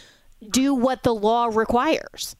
[0.50, 2.36] do what the law requires?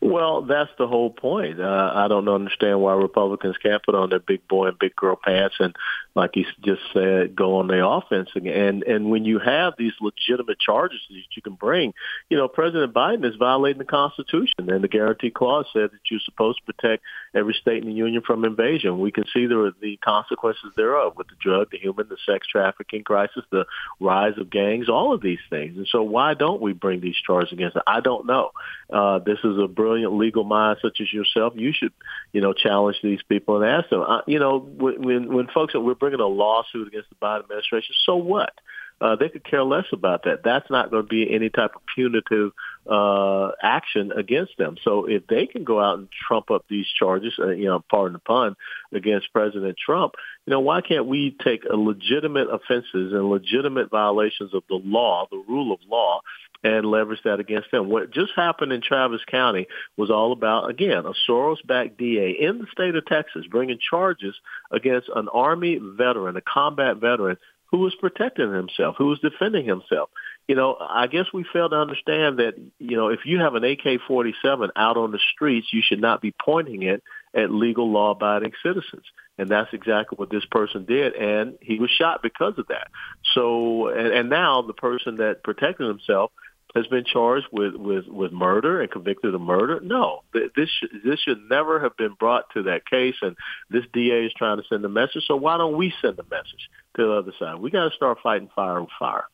[0.00, 1.60] Well, that's the whole point.
[1.60, 5.16] Uh, I don't understand why Republicans can't put on their big boy and big girl
[5.22, 5.76] pants and,
[6.14, 8.30] like he just said, go on the offense.
[8.34, 11.94] And and when you have these legitimate charges that you can bring,
[12.28, 16.20] you know, President Biden is violating the Constitution, and the Guarantee Clause said that you're
[16.24, 18.98] supposed to protect every state in the union from invasion.
[18.98, 23.04] We can see the the consequences thereof with the drug, the human, the sex trafficking
[23.04, 23.66] crisis, the
[24.00, 25.76] rise of gangs, all of these things.
[25.76, 27.84] And so, why don't we bring these charges against them?
[27.86, 28.50] I don't know.
[28.92, 31.52] Uh, this is a brilliant legal mind such as yourself.
[31.56, 31.92] You should,
[32.32, 34.02] you know, challenge these people and ask them.
[34.02, 37.94] Uh, you know, when, when folks that we're bringing a lawsuit against the Biden administration,
[38.04, 38.52] so what?
[39.00, 40.42] Uh, they could care less about that.
[40.44, 42.52] That's not going to be any type of punitive
[42.88, 44.76] uh, action against them.
[44.84, 48.14] So if they can go out and trump up these charges, uh, you know, pardon
[48.14, 48.56] the pun,
[48.92, 50.14] against President Trump,
[50.46, 55.42] you know, why can't we take legitimate offenses and legitimate violations of the law, the
[55.48, 56.20] rule of law,
[56.62, 57.88] and leverage that against them.
[57.88, 62.66] What just happened in Travis County was all about, again, a Soros-backed DA in the
[62.72, 64.34] state of Texas bringing charges
[64.70, 67.38] against an Army veteran, a combat veteran,
[67.70, 70.10] who was protecting himself, who was defending himself.
[70.48, 73.62] You know, I guess we fail to understand that, you know, if you have an
[73.62, 77.02] AK-47 out on the streets, you should not be pointing it
[77.32, 79.04] at legal law-abiding citizens.
[79.38, 81.14] And that's exactly what this person did.
[81.14, 82.88] And he was shot because of that.
[83.34, 86.32] So, and, and now the person that protected himself
[86.74, 89.80] has been charged with, with, with murder and convicted of murder.
[89.82, 90.70] No, this
[91.04, 93.16] this should never have been brought to that case.
[93.22, 93.36] And
[93.70, 95.24] this DA is trying to send a message.
[95.26, 97.60] So why don't we send a message to the other side?
[97.60, 99.24] We got to start fighting fire with fire.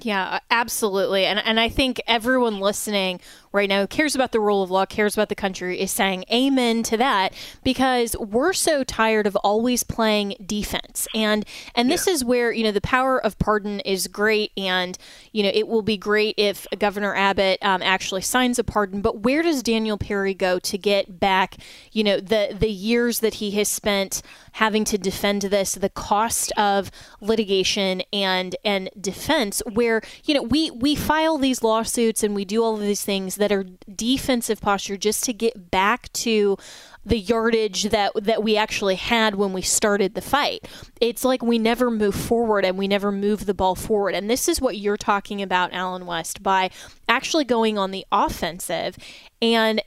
[0.00, 1.24] Yeah, absolutely.
[1.26, 3.20] And and I think everyone listening
[3.52, 6.24] right now, who cares about the rule of law, cares about the country, is saying
[6.32, 11.06] amen to that because we're so tired of always playing defense.
[11.14, 12.14] And and this yeah.
[12.14, 14.96] is where, you know, the power of pardon is great and,
[15.32, 19.20] you know, it will be great if Governor Abbott um, actually signs a pardon, but
[19.20, 21.56] where does Daniel Perry go to get back,
[21.92, 26.52] you know, the the years that he has spent having to defend this, the cost
[26.56, 32.44] of litigation and and defense where, you know, we we file these lawsuits and we
[32.44, 36.56] do all of these things that are defensive posture just to get back to
[37.04, 40.68] the yardage that that we actually had when we started the fight.
[41.00, 44.14] It's like we never move forward and we never move the ball forward.
[44.14, 46.70] And this is what you're talking about, Allen West, by
[47.08, 48.96] actually going on the offensive
[49.40, 49.82] and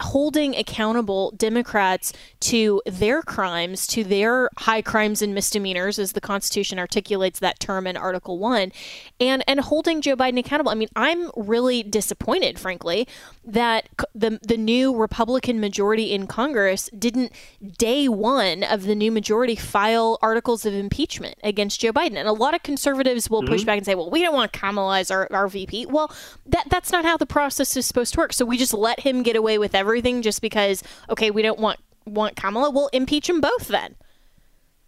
[0.00, 6.78] holding accountable Democrats to their crimes, to their high crimes and misdemeanors, as the Constitution
[6.78, 8.72] articulates that term in Article 1,
[9.20, 10.70] and, and holding Joe Biden accountable.
[10.70, 13.06] I mean, I'm really disappointed, frankly,
[13.44, 17.32] that the, the new Republican majority in Congress didn't,
[17.78, 22.16] day one of the new majority, file articles of impeachment against Joe Biden.
[22.16, 23.52] And a lot of conservatives will mm-hmm.
[23.52, 25.86] push back and say, well, we don't want Kamala as our, our VP.
[25.86, 26.10] Well,
[26.46, 28.32] that, that's not how the process is supposed to work.
[28.32, 31.58] So we just let him get away with everything everything just because okay, we don't
[31.58, 33.96] want want Kamala, we'll impeach them both then.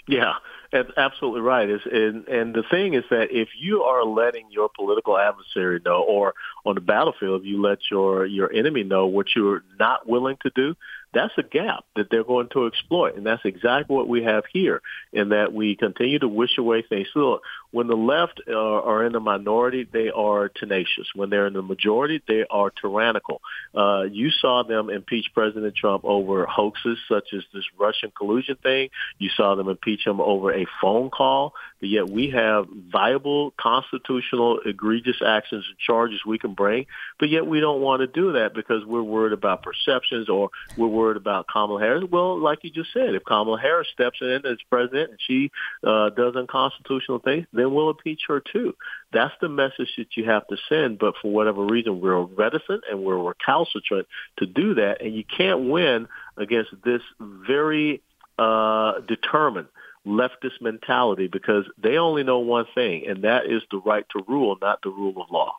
[0.09, 0.35] Yeah,
[0.73, 1.69] that's absolutely right.
[1.69, 6.03] Is and and the thing is that if you are letting your political adversary know,
[6.03, 6.35] or
[6.65, 10.75] on the battlefield, you let your your enemy know what you're not willing to do,
[11.13, 13.17] that's a gap that they're going to exploit.
[13.17, 14.81] And that's exactly what we have here
[15.13, 17.09] in that we continue to wish away things.
[17.13, 17.41] So
[17.73, 21.09] when the left are, are in the minority, they are tenacious.
[21.15, 23.41] When they're in the majority, they are tyrannical.
[23.75, 28.91] Uh, you saw them impeach President Trump over hoaxes such as this Russian collusion thing.
[29.19, 31.55] You saw them impeach him over a phone call.
[31.81, 36.87] But yet we have viable constitutional egregious actions and charges we can bring.
[37.19, 40.87] But yet we don't want to do that because we're worried about perceptions or we're
[40.87, 42.05] worried about Kamala Harris.
[42.09, 45.51] Well, like you just said, if Kamala Harris steps in as president and she
[45.83, 48.75] uh, does unconstitutional things, then we'll impeach her too.
[49.13, 50.99] That's the message that you have to send.
[50.99, 55.01] But for whatever reason, we're reticent and we're recalcitrant to do that.
[55.01, 58.03] And you can't win against this very
[58.39, 59.69] uh, determined
[60.07, 64.57] leftist mentality because they only know one thing, and that is the right to rule,
[64.61, 65.55] not the rule of law.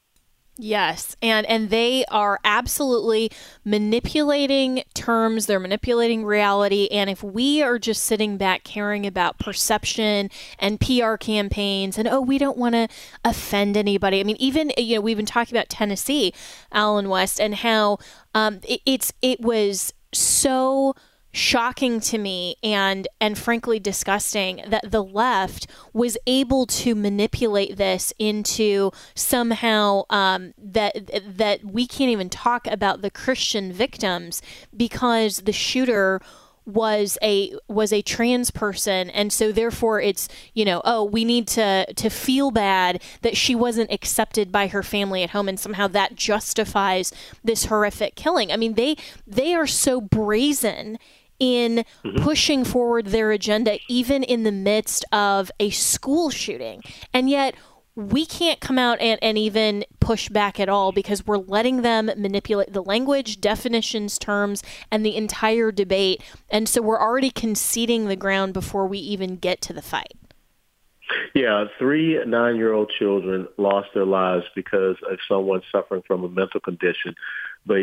[0.55, 3.31] Yes, and and they are absolutely
[3.65, 10.29] manipulating terms, they're manipulating reality, and if we are just sitting back caring about perception
[10.59, 12.87] and PR campaigns and oh, we don't want to
[13.25, 14.19] offend anybody.
[14.19, 16.35] I mean, even you know, we've been talking about Tennessee,
[16.71, 17.97] Allen West and how
[18.35, 20.93] um, it, it's it was so
[21.33, 28.13] shocking to me and and frankly disgusting that the left was able to manipulate this
[28.19, 30.95] into somehow um, that
[31.37, 34.41] that we can't even talk about the Christian victims
[34.77, 36.21] because the shooter
[36.65, 39.09] was a was a trans person.
[39.09, 43.55] And so therefore it's you know oh we need to to feel bad that she
[43.55, 47.11] wasn't accepted by her family at home and somehow that justifies
[47.43, 48.51] this horrific killing.
[48.51, 50.99] I mean they they are so brazen
[51.39, 52.23] in mm-hmm.
[52.23, 56.81] pushing forward their agenda, even in the midst of a school shooting.
[57.13, 57.55] And yet,
[57.95, 62.07] we can't come out and, and even push back at all because we're letting them
[62.17, 66.23] manipulate the language, definitions, terms, and the entire debate.
[66.49, 70.13] And so we're already conceding the ground before we even get to the fight.
[71.35, 76.29] Yeah, three nine year old children lost their lives because of someone suffering from a
[76.29, 77.15] mental condition.
[77.65, 77.78] But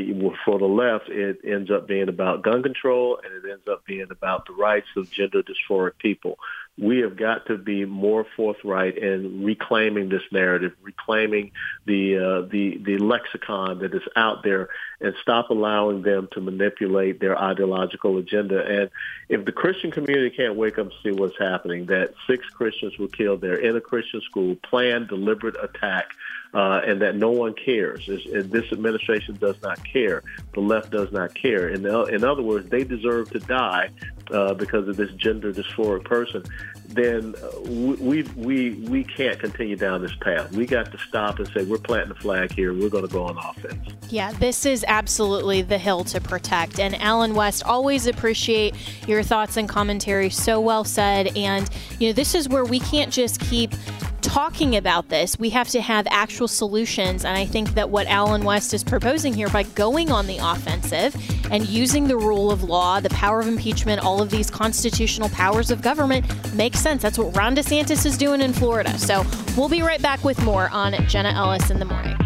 [0.44, 4.10] for the left, it ends up being about gun control and it ends up being
[4.10, 6.38] about the rights of gender dysphoric people.
[6.80, 11.52] We have got to be more forthright in reclaiming this narrative, reclaiming
[11.84, 17.20] the uh, the the lexicon that is out there, and stop allowing them to manipulate
[17.20, 18.64] their ideological agenda.
[18.64, 18.90] And
[19.28, 23.08] if the Christian community can't wake up and see what's happening, that six Christians were
[23.08, 26.12] killed there in a Christian school, planned, deliberate attack
[26.52, 28.06] uh, and that no one cares.
[28.06, 30.22] this administration does not care.
[30.54, 31.68] The left does not care.
[31.68, 33.90] In, the, in other words, they deserve to die
[34.32, 36.42] uh, because of this gender dysphoric person.
[36.88, 40.50] Then uh, we we we can't continue down this path.
[40.52, 42.74] We got to stop and say we're planting the flag here.
[42.74, 43.88] We're going to go on offense.
[44.08, 46.80] Yeah, this is absolutely the hill to protect.
[46.80, 48.74] And Allen West, always appreciate
[49.06, 50.30] your thoughts and commentary.
[50.30, 51.36] So well said.
[51.36, 53.72] And you know, this is where we can't just keep
[54.20, 57.24] talking about this, we have to have actual solutions.
[57.24, 61.14] And I think that what Allen West is proposing here by going on the offensive
[61.50, 65.70] and using the rule of law, the power of impeachment, all of these constitutional powers
[65.70, 67.02] of government makes sense.
[67.02, 68.98] That's what Ron DeSantis is doing in Florida.
[68.98, 69.24] So
[69.56, 72.19] we'll be right back with more on Jenna Ellis in the morning.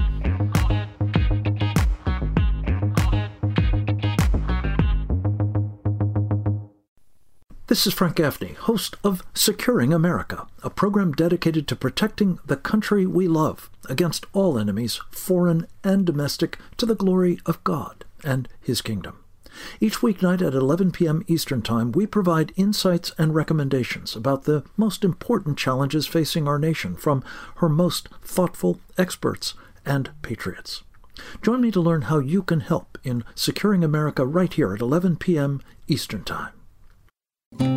[7.67, 13.07] This is Frank Gaffney, host of Securing America, a program dedicated to protecting the country
[13.07, 18.83] we love against all enemies, foreign and domestic, to the glory of God and His
[18.83, 19.25] kingdom.
[19.81, 21.25] Each weeknight at 11 p.m.
[21.27, 26.95] Eastern Time, we provide insights and recommendations about the most important challenges facing our nation
[26.95, 27.25] from
[27.57, 29.55] her most thoughtful experts
[29.87, 30.83] and patriots.
[31.41, 35.17] Join me to learn how you can help in securing America right here at 11
[35.17, 35.63] p.m.
[35.89, 36.53] Eastern Time.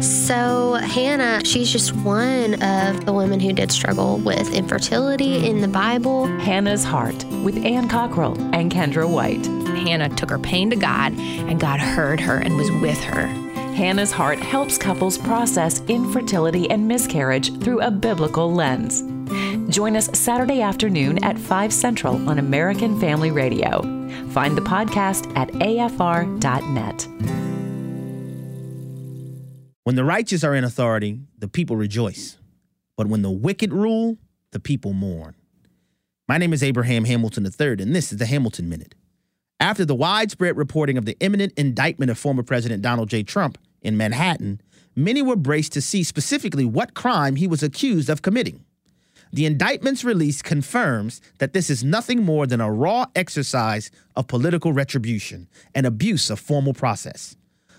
[0.01, 5.67] So, Hannah, she's just one of the women who did struggle with infertility in the
[5.67, 6.28] Bible.
[6.39, 9.45] Hannah's Heart with Ann Cockrell and Kendra White.
[9.67, 13.28] Hannah took her pain to God, and God heard her and was with her.
[13.78, 19.03] Hannah's Heart helps couples process infertility and miscarriage through a biblical lens.
[19.73, 23.82] Join us Saturday afternoon at 5 Central on American Family Radio.
[24.30, 27.46] Find the podcast at afr.net.
[29.88, 32.38] When the righteous are in authority, the people rejoice.
[32.97, 34.17] But when the wicked rule,
[34.51, 35.33] the people mourn.
[36.27, 38.95] My name is Abraham Hamilton III, and this is the Hamilton Minute.
[39.61, 43.23] After the widespread reporting of the imminent indictment of former President Donald J.
[43.23, 44.59] Trump in Manhattan,
[44.93, 48.65] many were braced to see specifically what crime he was accused of committing.
[49.31, 54.73] The indictment's release confirms that this is nothing more than a raw exercise of political
[54.73, 57.38] retribution and abuse of formal process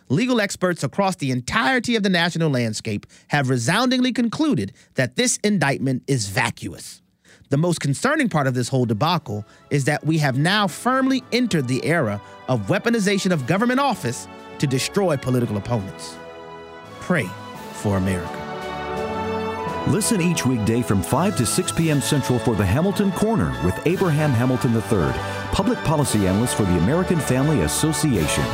[0.08, 6.02] legal experts across the entirety of the national landscape have resoundingly concluded that this indictment
[6.06, 7.02] is vacuous.
[7.50, 11.66] The most concerning part of this whole debacle is that we have now firmly entered
[11.66, 14.28] the era of weaponization of government office
[14.58, 16.16] to destroy political opponents.
[17.00, 17.28] Pray
[17.72, 18.44] for America.
[19.88, 22.02] Listen each weekday from 5 to 6 p.m.
[22.02, 25.12] Central for the Hamilton Corner with Abraham Hamilton III,
[25.52, 28.44] public policy analyst for the American Family Association.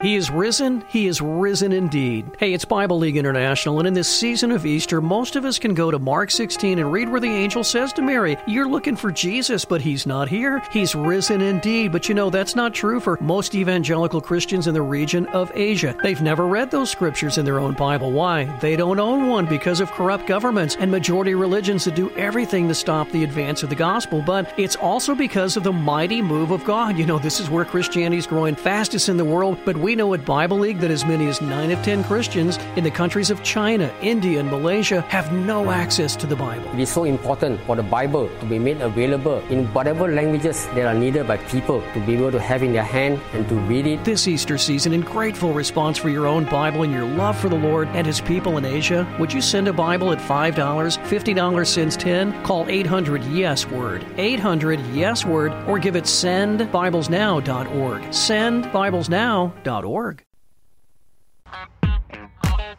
[0.00, 0.84] He is risen.
[0.86, 2.30] He is risen indeed.
[2.38, 5.74] Hey, it's Bible League International, and in this season of Easter, most of us can
[5.74, 9.10] go to Mark 16 and read where the angel says to Mary, You're looking for
[9.10, 10.62] Jesus, but he's not here.
[10.70, 11.90] He's risen indeed.
[11.90, 15.96] But you know, that's not true for most evangelical Christians in the region of Asia.
[16.00, 18.12] They've never read those scriptures in their own Bible.
[18.12, 18.44] Why?
[18.60, 22.74] They don't own one because of corrupt governments and majority religions that do everything to
[22.76, 24.22] stop the advance of the gospel.
[24.24, 26.96] But it's also because of the mighty move of God.
[26.96, 30.14] You know, this is where Christianity is growing fastest in the world, but we know
[30.14, 33.42] at Bible League that as many as 9 of 10 Christians in the countries of
[33.42, 36.68] China, India, and Malaysia have no access to the Bible.
[36.74, 40.86] It is so important for the Bible to be made available in whatever languages that
[40.86, 43.86] are needed by people to be able to have in their hand and to read
[43.86, 44.04] it.
[44.04, 47.56] This Easter season, in grateful response for your own Bible and your love for the
[47.56, 51.96] Lord and His people in Asia, would you send a Bible at $5, $50 since
[51.96, 52.42] 10?
[52.42, 58.02] Call 800 Yes Word, 800 Yes Word, or give it sendbiblesnow.org.
[58.02, 59.77] Sendbiblesnow.org.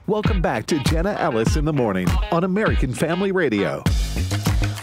[0.07, 3.83] Welcome back to Jenna Ellis in the Morning on American Family Radio.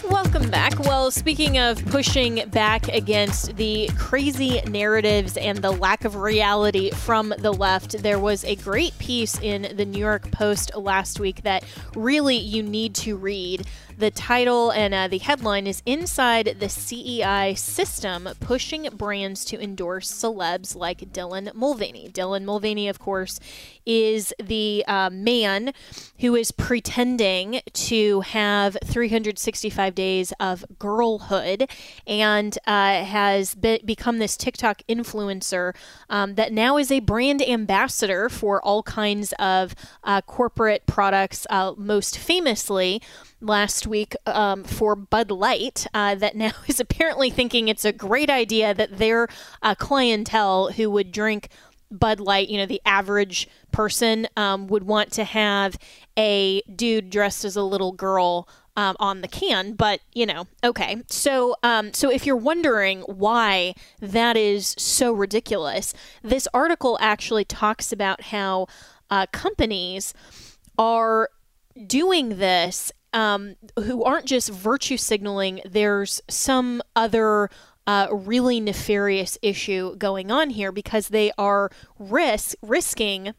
[0.09, 0.79] Welcome back.
[0.79, 7.33] Well, speaking of pushing back against the crazy narratives and the lack of reality from
[7.39, 11.63] the left, there was a great piece in the New York Post last week that
[11.95, 13.67] really you need to read.
[13.99, 20.11] The title and uh, the headline is Inside the CEI System Pushing Brands to Endorse
[20.11, 22.07] Celebs Like Dylan Mulvaney.
[22.13, 23.39] Dylan Mulvaney, of course,
[23.87, 25.73] is the uh, man
[26.19, 31.67] who is pretending to have 365 days of girlhood
[32.05, 35.75] and uh, has be- become this TikTok influencer
[36.07, 39.73] um, that now is a brand ambassador for all kinds of
[40.03, 43.01] uh, corporate products, uh, most famously
[43.39, 48.29] last week um, for Bud Light uh, that now is apparently thinking it's a great
[48.29, 49.27] idea that their
[49.61, 51.49] uh, clientele who would drink
[51.89, 55.77] Bud Light, you know, the average person um, would want to have
[56.17, 61.01] a dude dressed as a little girl um, on the can, but you know, okay.
[61.07, 67.91] So, um, so if you're wondering why that is so ridiculous, this article actually talks
[67.91, 68.67] about how
[69.09, 70.13] uh, companies
[70.77, 71.29] are
[71.87, 75.61] doing this um, who aren't just virtue signaling.
[75.65, 77.49] There's some other
[77.85, 83.33] uh, really nefarious issue going on here because they are risk risking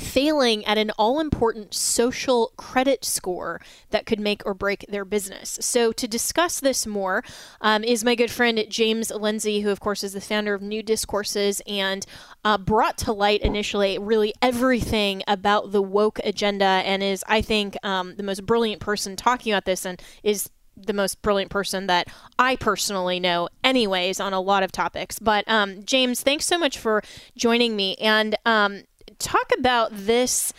[0.00, 5.58] failing at an all important social credit score that could make or break their business.
[5.60, 7.22] So, to discuss this more
[7.60, 10.82] um, is my good friend James Lindsay, who, of course, is the founder of New
[10.82, 12.04] Discourses and
[12.44, 17.76] uh, brought to light initially really everything about the woke agenda and is, I think,
[17.84, 20.50] um, the most brilliant person talking about this and is
[20.86, 25.18] the most brilliant person that I personally know, anyways, on a lot of topics.
[25.18, 27.02] But um, James, thanks so much for
[27.36, 28.82] joining me and um,
[29.20, 30.52] talk about this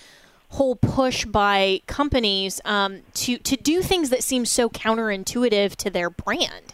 [0.49, 6.09] whole push by companies um, to to do things that seem so counterintuitive to their
[6.09, 6.73] brand.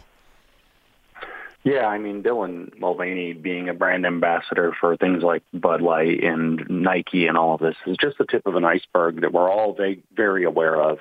[1.64, 6.64] Yeah, I mean Dylan Mulvaney being a brand ambassador for things like Bud Light and
[6.68, 9.74] Nike and all of this is just the tip of an iceberg that we're all
[9.74, 10.98] very, very aware of.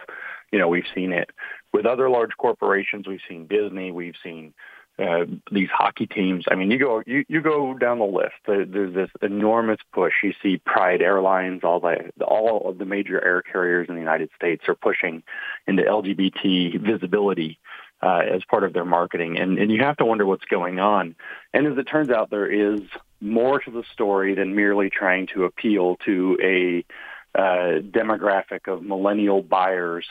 [0.52, 1.30] You know, we've seen it
[1.74, 3.08] with other large corporations.
[3.08, 3.92] We've seen Disney.
[3.92, 4.54] We've seen
[5.00, 6.46] uh, these hockey teams.
[6.50, 8.34] I mean, you go you, you go down the list.
[8.48, 10.14] There's this enormous push.
[10.24, 14.30] You see Pride Airlines, all the all of the major air carriers in the United
[14.36, 15.24] States are pushing
[15.68, 17.60] into LGBT visibility
[18.02, 21.16] uh, as part of their marketing, and and you have to wonder what's going on.
[21.54, 22.82] And as it turns out, there is
[23.22, 26.86] more to the story than merely trying to appeal to a
[27.38, 30.06] uh, demographic of millennial buyers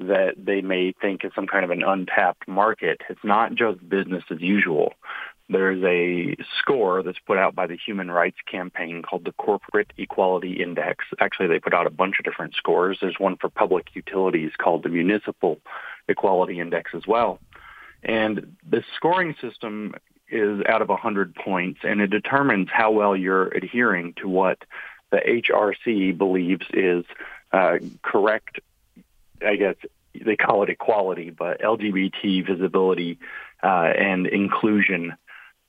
[0.00, 3.00] that they may think is some kind of an untapped market.
[3.08, 4.94] It's not just business as usual.
[5.48, 10.62] There's a score that's put out by the Human Rights Campaign called the Corporate Equality
[10.62, 11.04] Index.
[11.18, 12.98] Actually, they put out a bunch of different scores.
[13.00, 15.58] There's one for public utilities called the Municipal
[16.06, 17.40] Equality Index as well.
[18.04, 19.94] And the scoring system
[20.28, 24.58] is out of 100 points, and it determines how well you're adhering to what
[25.10, 27.04] the HRC believes is
[27.52, 28.60] uh, correct
[29.46, 29.76] I guess
[30.24, 33.18] they call it equality, but LGBT visibility
[33.62, 35.14] uh, and inclusion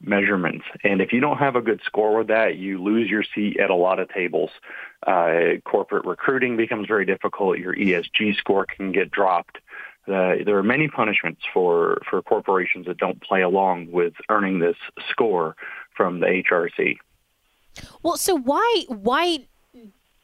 [0.04, 0.66] measurements.
[0.84, 3.70] And if you don't have a good score with that, you lose your seat at
[3.70, 4.50] a lot of tables.
[5.06, 7.60] Uh, corporate recruiting becomes very difficult.
[7.60, 9.60] Your ESG score can get dropped.
[10.08, 14.76] Uh, there are many punishments for, for corporations that don't play along with earning this
[15.10, 15.56] score
[15.96, 16.98] from the HRC.
[18.04, 19.48] Well, so why why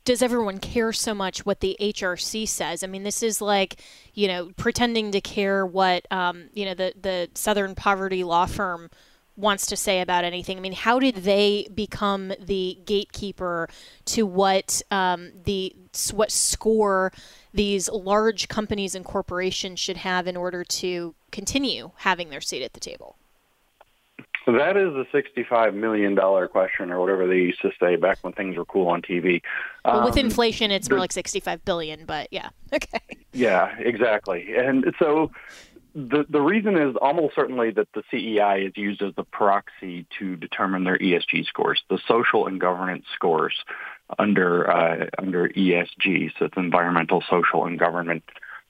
[0.07, 2.81] does everyone care so much what the HRC says?
[2.81, 3.81] I mean, this is like,
[4.13, 8.89] you know, pretending to care what, um, you know, the, the Southern Poverty Law Firm
[9.35, 10.57] wants to say about anything.
[10.57, 13.67] I mean, how did they become the gatekeeper
[14.05, 15.75] to what um, the
[16.13, 17.11] what score
[17.53, 22.71] these large companies and corporations should have in order to continue having their seat at
[22.71, 23.17] the table?
[24.53, 26.15] That is a $65 million
[26.47, 29.41] question or whatever they used to say back when things were cool on TV.
[29.83, 32.49] Well, with um, inflation, it's more like 65 billion, but yeah.
[32.73, 32.99] Okay.
[33.33, 34.55] Yeah, exactly.
[34.57, 35.31] And so
[35.95, 40.35] the the reason is almost certainly that the CEI is used as the proxy to
[40.35, 43.55] determine their ESG scores, the social and governance scores
[44.19, 48.23] under uh, under ESG, so it's environmental, social, and government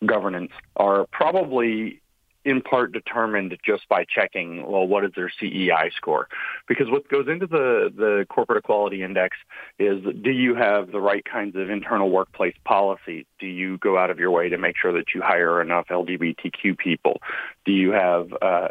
[0.06, 2.02] governance are probably
[2.48, 6.30] in part determined just by checking, well, what is their CEI score?
[6.66, 9.36] Because what goes into the, the corporate equality index
[9.78, 13.26] is do you have the right kinds of internal workplace policies?
[13.38, 16.78] Do you go out of your way to make sure that you hire enough LGBTQ
[16.78, 17.22] people?
[17.66, 18.70] Do you have, uh,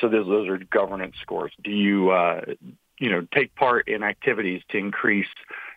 [0.00, 1.52] so those, those are governance scores.
[1.62, 2.40] Do you, uh,
[2.98, 5.28] you know, take part in activities to increase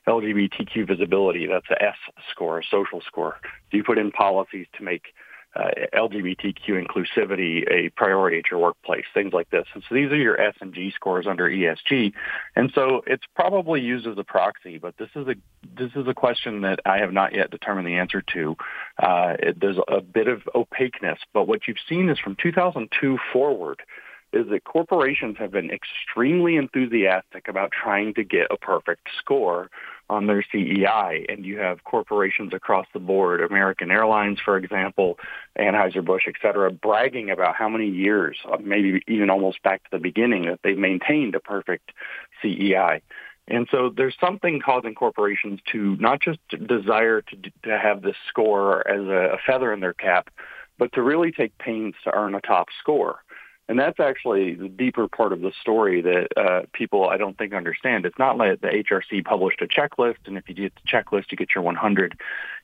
[0.08, 1.46] LGBTQ visibility?
[1.46, 1.98] That's a S
[2.32, 3.36] score, a social score.
[3.70, 5.14] Do you put in policies to make
[5.56, 9.66] uh, LGBTQ inclusivity a priority at your workplace, things like this.
[9.74, 12.14] And so these are your S and G scores under ESG.
[12.56, 15.36] And so it's probably used as a proxy, but this is a
[15.76, 18.56] this is a question that I have not yet determined the answer to.
[19.02, 23.82] Uh, it, there's a bit of opaqueness, but what you've seen is from 2002 forward
[24.34, 29.70] is that corporations have been extremely enthusiastic about trying to get a perfect score
[30.10, 31.26] on their CEI.
[31.30, 35.20] And you have corporations across the board, American Airlines, for example,
[35.60, 40.00] Anheuser-Busch, et cetera, bragging about how many years, uh, maybe even almost back to the
[40.00, 41.92] beginning, that they've maintained a perfect
[42.42, 43.02] CEI.
[43.50, 48.88] And so there's something causing corporations to not just desire to, to have this score
[48.88, 50.30] as a, a feather in their cap,
[50.78, 53.20] but to really take pains to earn a top score.
[53.70, 57.54] And that's actually the deeper part of the story that uh, people I don't think
[57.54, 58.06] understand.
[58.06, 61.38] It's not like the HRC published a checklist, and if you get the checklist, you
[61.38, 62.18] get your 100.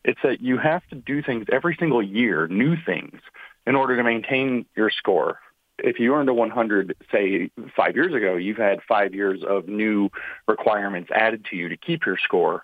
[0.06, 3.20] It's that you have to do things every single year, new things,
[3.68, 5.40] in order to maintain your score.
[5.78, 10.10] If you earned a 100, say, five years ago, you've had five years of new
[10.48, 12.64] requirements added to you to keep your score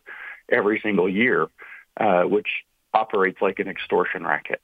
[0.50, 1.48] every single year,
[1.98, 2.48] uh, which
[2.94, 4.62] operates like an extortion racket.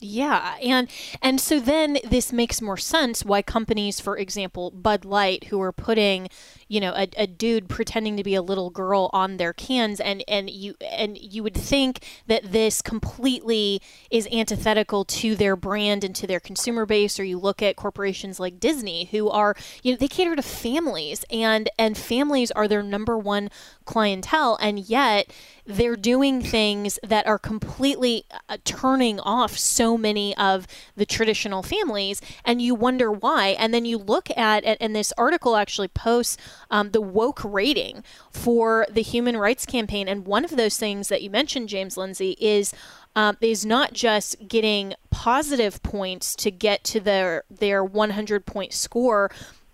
[0.00, 0.88] Yeah, and
[1.20, 5.72] and so then this makes more sense why companies, for example, Bud Light, who are
[5.72, 6.28] putting,
[6.68, 10.22] you know, a, a dude pretending to be a little girl on their cans, and
[10.28, 16.14] and you and you would think that this completely is antithetical to their brand and
[16.16, 17.18] to their consumer base.
[17.18, 21.24] Or you look at corporations like Disney, who are you know they cater to families,
[21.30, 23.50] and and families are their number one
[23.86, 25.32] clientele, and yet
[25.68, 30.66] they're doing things that are completely uh, turning off so many of
[30.96, 33.48] the traditional families, and you wonder why.
[33.48, 36.38] And then you look at, and this article actually posts
[36.70, 41.22] um, the woke rating for the Human Rights Campaign, and one of those things that
[41.22, 42.72] you mentioned, James Lindsay, is
[43.16, 49.30] um, is not just getting positive points to get to their their 100 point score,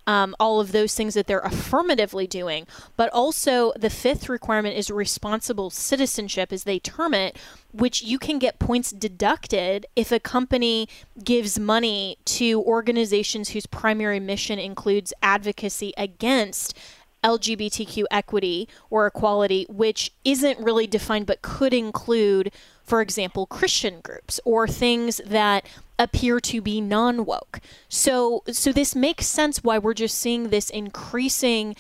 [0.07, 2.67] um, all of those things that they're affirmatively doing.
[2.97, 7.37] But also, the fifth requirement is responsible citizenship, as they term it,
[7.75, 10.89] which you can get points deducted if a company
[11.23, 16.79] gives money to organizations whose primary mission includes advocacy against
[17.25, 22.53] LGBTQ equity or equality, which isn't really defined but could include,
[22.85, 25.67] for example, Christian groups or things that
[25.99, 27.61] appear to be non-woke.
[27.89, 31.75] So so this makes sense why we're just seeing this increasing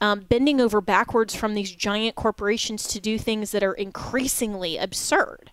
[0.00, 5.50] um, bending over backwards from these giant corporations to do things that are increasingly absurd.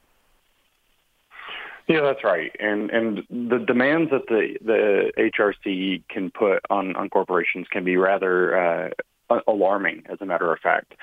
[1.87, 2.51] Yeah, that's right.
[2.59, 7.95] And and the demands that the the HRC can put on on corporations can be
[7.95, 8.89] rather
[9.29, 10.93] uh, alarming, as a matter of fact,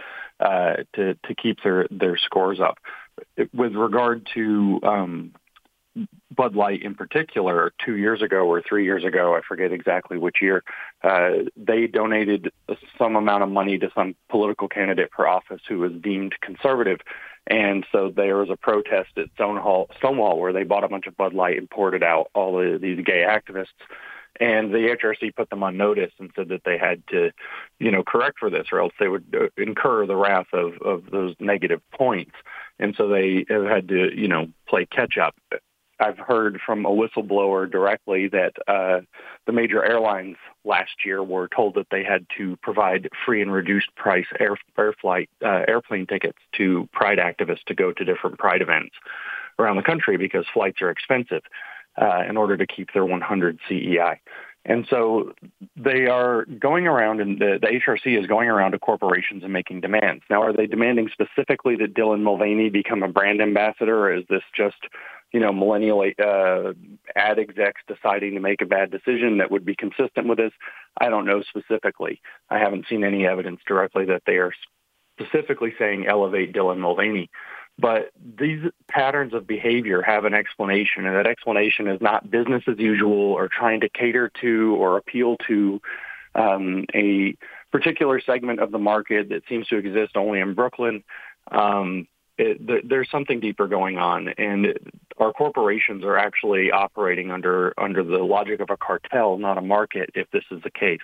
[0.40, 2.78] uh, to to keep their their scores up.
[3.54, 5.32] With regard to um,
[6.34, 10.36] Bud Light in particular, two years ago or three years ago, I forget exactly which
[10.40, 10.64] year,
[11.02, 12.50] uh, they donated
[12.96, 17.00] some amount of money to some political candidate for office who was deemed conservative.
[17.46, 21.16] And so there was a protest at Stonewall, Stonewall where they bought a bunch of
[21.16, 23.66] Bud Light and poured it out, all of these gay activists.
[24.40, 27.32] And the HRC put them on notice and said that they had to,
[27.78, 31.10] you know, correct for this or else they would uh, incur the wrath of, of
[31.10, 32.32] those negative points.
[32.78, 35.34] And so they have had to, you know, play catch up
[36.00, 39.00] I've heard from a whistleblower directly that uh,
[39.46, 43.94] the major airlines last year were told that they had to provide free and reduced
[43.94, 48.62] price air, air flight uh, airplane tickets to Pride activists to go to different Pride
[48.62, 48.94] events
[49.58, 51.42] around the country because flights are expensive
[52.00, 54.20] uh, in order to keep their 100 CEI.
[54.64, 55.32] And so
[55.76, 59.80] they are going around, and the, the HRC is going around to corporations and making
[59.80, 60.22] demands.
[60.30, 64.42] Now, are they demanding specifically that Dylan Mulvaney become a brand ambassador, or is this
[64.56, 64.76] just
[65.32, 66.72] you know, millennial uh,
[67.16, 70.52] ad execs deciding to make a bad decision that would be consistent with this.
[71.00, 72.20] I don't know specifically.
[72.50, 74.52] I haven't seen any evidence directly that they are
[75.18, 77.30] specifically saying elevate Dylan Mulvaney.
[77.78, 82.78] But these patterns of behavior have an explanation, and that explanation is not business as
[82.78, 85.80] usual or trying to cater to or appeal to
[86.34, 87.34] um, a
[87.70, 91.02] particular segment of the market that seems to exist only in Brooklyn.
[91.50, 92.06] Um,
[92.38, 94.78] it, there's something deeper going on, and
[95.18, 100.10] our corporations are actually operating under under the logic of a cartel, not a market.
[100.14, 101.00] If this is the case.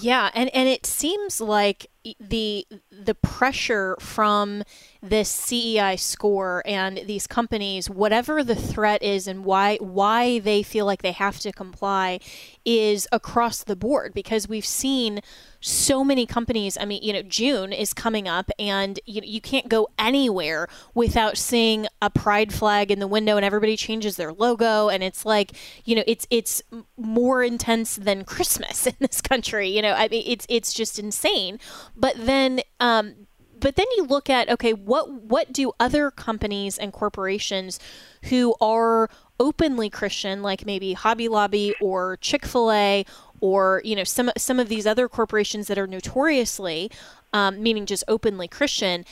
[0.00, 1.86] Yeah, and and it seems like
[2.20, 4.62] the the pressure from
[5.02, 10.86] this CEI score and these companies, whatever the threat is and why why they feel
[10.86, 12.20] like they have to comply,
[12.64, 15.20] is across the board because we've seen
[15.60, 16.76] so many companies.
[16.78, 21.38] I mean, you know, June is coming up, and you you can't go anywhere without
[21.38, 25.52] seeing a pride flag in the window, and everybody changes their logo, and it's like
[25.84, 26.62] you know, it's it's
[26.96, 29.68] more intense than Christmas in this country.
[29.68, 31.58] You know, I mean, it's it's just insane.
[31.96, 33.26] But then, um,
[33.58, 37.78] but then you look at okay, what what do other companies and corporations
[38.24, 39.08] who are
[39.40, 43.06] openly Christian, like maybe Hobby Lobby or Chick Fil A,
[43.40, 46.90] or you know some some of these other corporations that are notoriously,
[47.32, 49.04] um, meaning just openly Christian,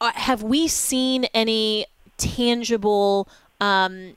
[0.00, 1.86] uh, have we seen any
[2.16, 3.28] tangible
[3.60, 4.16] um,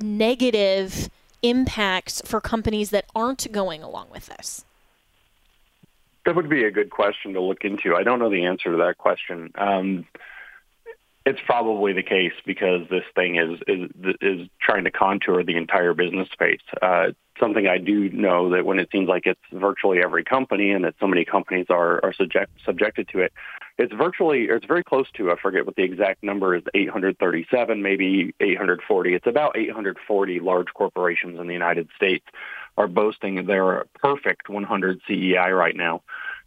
[0.00, 1.10] negative
[1.42, 4.64] impacts for companies that aren't going along with this?
[6.24, 7.94] That would be a good question to look into.
[7.94, 9.52] I don't know the answer to that question.
[9.56, 10.06] Um,
[11.26, 15.94] it's probably the case because this thing is is is trying to contour the entire
[15.94, 16.60] business space.
[16.82, 20.84] Uh, something I do know that when it seems like it's virtually every company and
[20.84, 23.32] that so many companies are are subject subjected to it,
[23.78, 28.34] it's virtually it's very close to I forget what the exact number is 837 maybe
[28.40, 29.14] 840.
[29.14, 32.26] It's about 840 large corporations in the United States
[32.76, 36.02] are boasting their perfect 100 CEI right now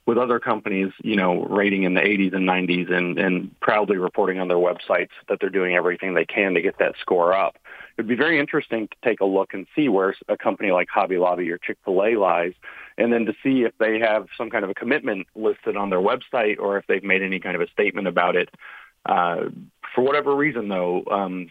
[0.07, 4.39] with other companies, you know, rating in the 80s and 90s and, and proudly reporting
[4.39, 7.57] on their websites that they're doing everything they can to get that score up.
[7.97, 10.87] It would be very interesting to take a look and see where a company like
[10.87, 12.53] Hobby Lobby or Chick-fil-A lies
[12.97, 15.99] and then to see if they have some kind of a commitment listed on their
[15.99, 18.49] website or if they've made any kind of a statement about it.
[19.05, 19.49] Uh,
[19.93, 21.49] for whatever reason, though, um,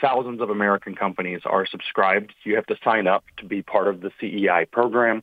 [0.00, 2.32] thousands of American companies are subscribed.
[2.44, 5.22] You have to sign up to be part of the CEI program.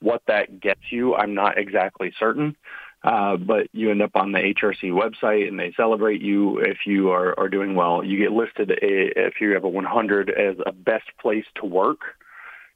[0.00, 2.56] What that gets you, I'm not exactly certain.
[3.04, 7.10] Uh, but you end up on the HRC website and they celebrate you if you
[7.10, 8.02] are, are doing well.
[8.02, 12.00] You get listed a, if you have a 100 as a best place to work.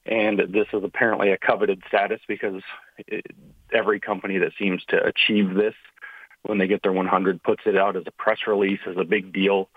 [0.07, 2.63] And this is apparently a coveted status because
[3.09, 3.27] it,
[3.73, 5.75] every company that seems to achieve this
[6.43, 9.33] when they get their 100 puts it out as a press release as a big
[9.33, 9.69] deal.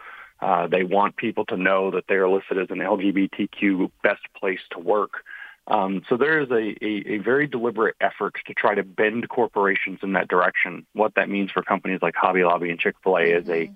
[0.42, 4.60] Uh, they want people to know that they are listed as an LGBTQ best place
[4.72, 5.24] to work.
[5.68, 10.00] Um, so there is a, a, a, very deliberate effort to try to bend corporations
[10.04, 10.86] in that direction.
[10.94, 13.74] What that means for companies like Hobby Lobby and Chick Fil A is a, mm-hmm.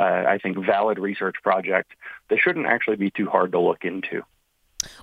[0.00, 1.92] uh, I think, valid research project
[2.28, 4.22] that shouldn't actually be too hard to look into.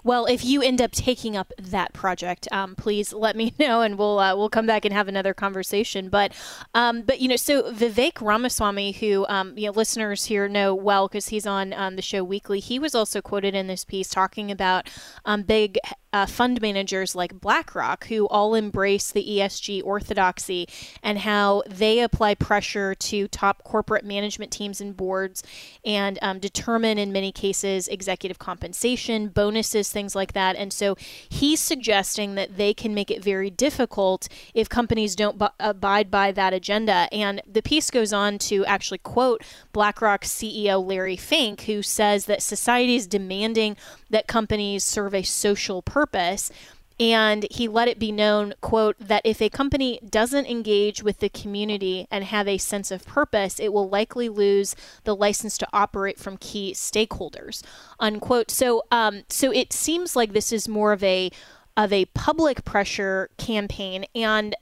[0.04, 3.98] Well, if you end up taking up that project, um, please let me know, and
[3.98, 6.10] we'll uh, we'll come back and have another conversation.
[6.10, 6.34] But
[6.74, 11.08] um, but you know, so Vivek Ramaswamy, who um, you know listeners here know well
[11.08, 14.52] because he's on um, the show weekly, he was also quoted in this piece talking
[14.52, 14.90] about
[15.26, 15.78] um, big
[16.14, 20.68] uh, fund managers like BlackRock, who all embrace the ESG orthodoxy,
[21.04, 25.44] and how they apply pressure to top corporate management teams and boards,
[25.86, 29.28] and um, determine in many cases executive compensation,
[29.68, 30.56] bonuses, things like that.
[30.56, 30.96] And so
[31.30, 36.54] he's suggesting that they can make it very difficult if companies don't abide by that
[36.54, 37.08] agenda.
[37.12, 39.44] And the piece goes on to actually quote
[39.74, 43.76] BlackRock CEO Larry Fink, who says that society is demanding
[44.10, 46.52] that companies serve a social purpose.
[47.00, 51.30] And he let it be known, quote, that if a company doesn't engage with the
[51.30, 56.18] community and have a sense of purpose, it will likely lose the license to operate
[56.18, 57.62] from key stakeholders,
[58.00, 58.50] unquote.
[58.50, 61.30] So, um, so it seems like this is more of a
[61.76, 64.56] of a public pressure campaign, and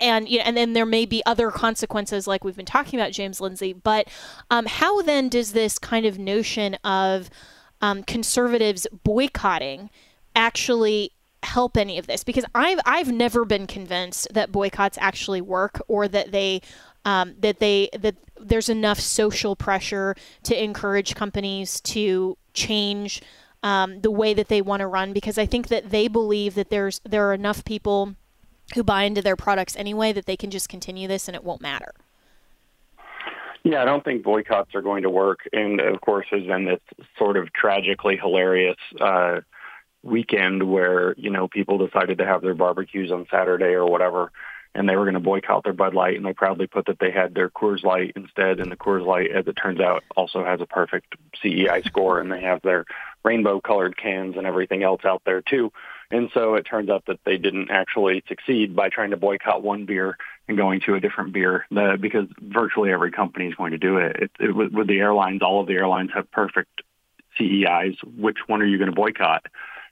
[0.00, 3.12] and you know, and then there may be other consequences like we've been talking about,
[3.12, 3.74] James Lindsay.
[3.74, 4.08] But
[4.50, 7.28] um, how then does this kind of notion of
[7.82, 9.90] um, conservatives boycotting
[10.34, 11.12] actually
[11.42, 16.08] help any of this because I've I've never been convinced that boycotts actually work or
[16.08, 16.62] that they
[17.04, 20.14] um, that they that there's enough social pressure
[20.44, 23.22] to encourage companies to change
[23.62, 26.70] um, the way that they want to run because I think that they believe that
[26.70, 28.14] there's there are enough people
[28.74, 31.60] who buy into their products anyway that they can just continue this and it won't
[31.60, 31.94] matter.
[33.64, 35.40] Yeah, I don't think boycotts are going to work.
[35.52, 36.80] And of course, there's been this
[37.18, 39.40] sort of tragically hilarious uh,
[40.08, 44.32] weekend where you know people decided to have their barbecues on Saturday or whatever,
[44.74, 47.10] and they were going to boycott their Bud Light, and they proudly put that they
[47.10, 50.60] had their Coors Light instead, and the Coors Light, as it turns out, also has
[50.60, 52.84] a perfect CEI score, and they have their
[53.24, 55.72] rainbow-colored cans and everything else out there too.
[56.10, 59.84] And so it turns out that they didn't actually succeed by trying to boycott one
[59.84, 61.66] beer and going to a different beer
[62.00, 64.16] because virtually every company is going to do it.
[64.16, 66.82] it, it with the airlines, all of the airlines have perfect
[67.36, 67.96] CEIs.
[68.16, 69.44] Which one are you going to boycott?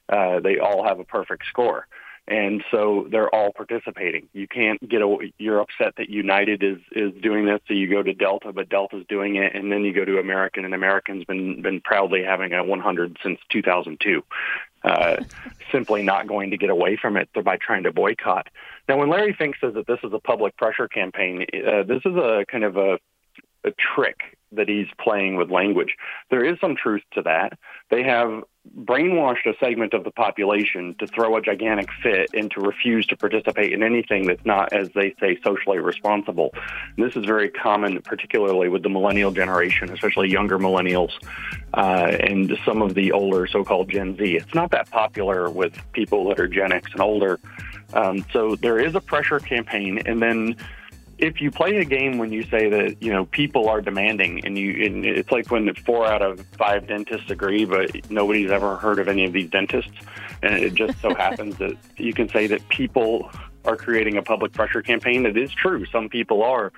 [0.09, 1.86] Uh, they all have a perfect score.
[2.28, 4.28] And so they're all participating.
[4.32, 7.61] You can't get a, you're upset that United is, is doing this.
[7.68, 9.54] So you go to Delta, but Delta's doing it.
[9.54, 13.38] And then you go to American and American's been, been proudly having a 100 since
[13.50, 14.24] 2002.
[14.82, 15.16] Uh,
[15.72, 18.48] simply not going to get away from it by trying to boycott.
[18.88, 22.16] Now, when Larry Fink says that this is a public pressure campaign, uh, this is
[22.16, 22.98] a kind of a,
[23.64, 25.94] a trick that he's playing with language.
[26.30, 27.59] There is some truth to that.
[27.90, 28.42] They have
[28.74, 33.16] brainwashed a segment of the population to throw a gigantic fit and to refuse to
[33.16, 36.50] participate in anything that's not, as they say, socially responsible.
[36.96, 41.12] And this is very common, particularly with the millennial generation, especially younger millennials
[41.74, 44.36] uh, and some of the older so-called Gen Z.
[44.36, 47.38] It's not that popular with people that are Gen X and older.
[47.92, 50.56] Um, so there is a pressure campaign, and then
[51.18, 54.58] if you play a game when you say that you know people are demanding and
[54.58, 58.98] you and it's like when four out of five dentists agree but nobody's ever heard
[58.98, 59.92] of any of these dentists.
[60.42, 63.30] And it just so happens that you can say that people
[63.64, 65.26] are creating a public pressure campaign.
[65.26, 65.86] It is true.
[65.86, 66.72] Some people are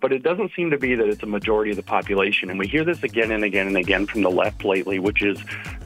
[0.00, 2.50] but it doesn't seem to be that it's a majority of the population.
[2.50, 5.38] And we hear this again and again and again from the left lately, which is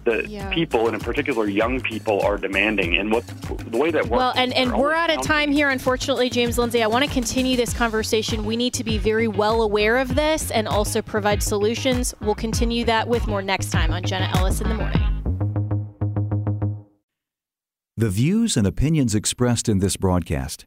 [0.05, 0.53] that yeah.
[0.53, 2.97] people, and in particular young people, are demanding.
[2.97, 3.27] And what
[3.71, 4.11] the way that works.
[4.11, 6.83] Well, and, and we're out of time here, unfortunately, James Lindsay.
[6.83, 8.45] I want to continue this conversation.
[8.45, 12.15] We need to be very well aware of this and also provide solutions.
[12.21, 15.01] We'll continue that with more next time on Jenna Ellis in the Morning.
[17.97, 20.67] The views and opinions expressed in this broadcast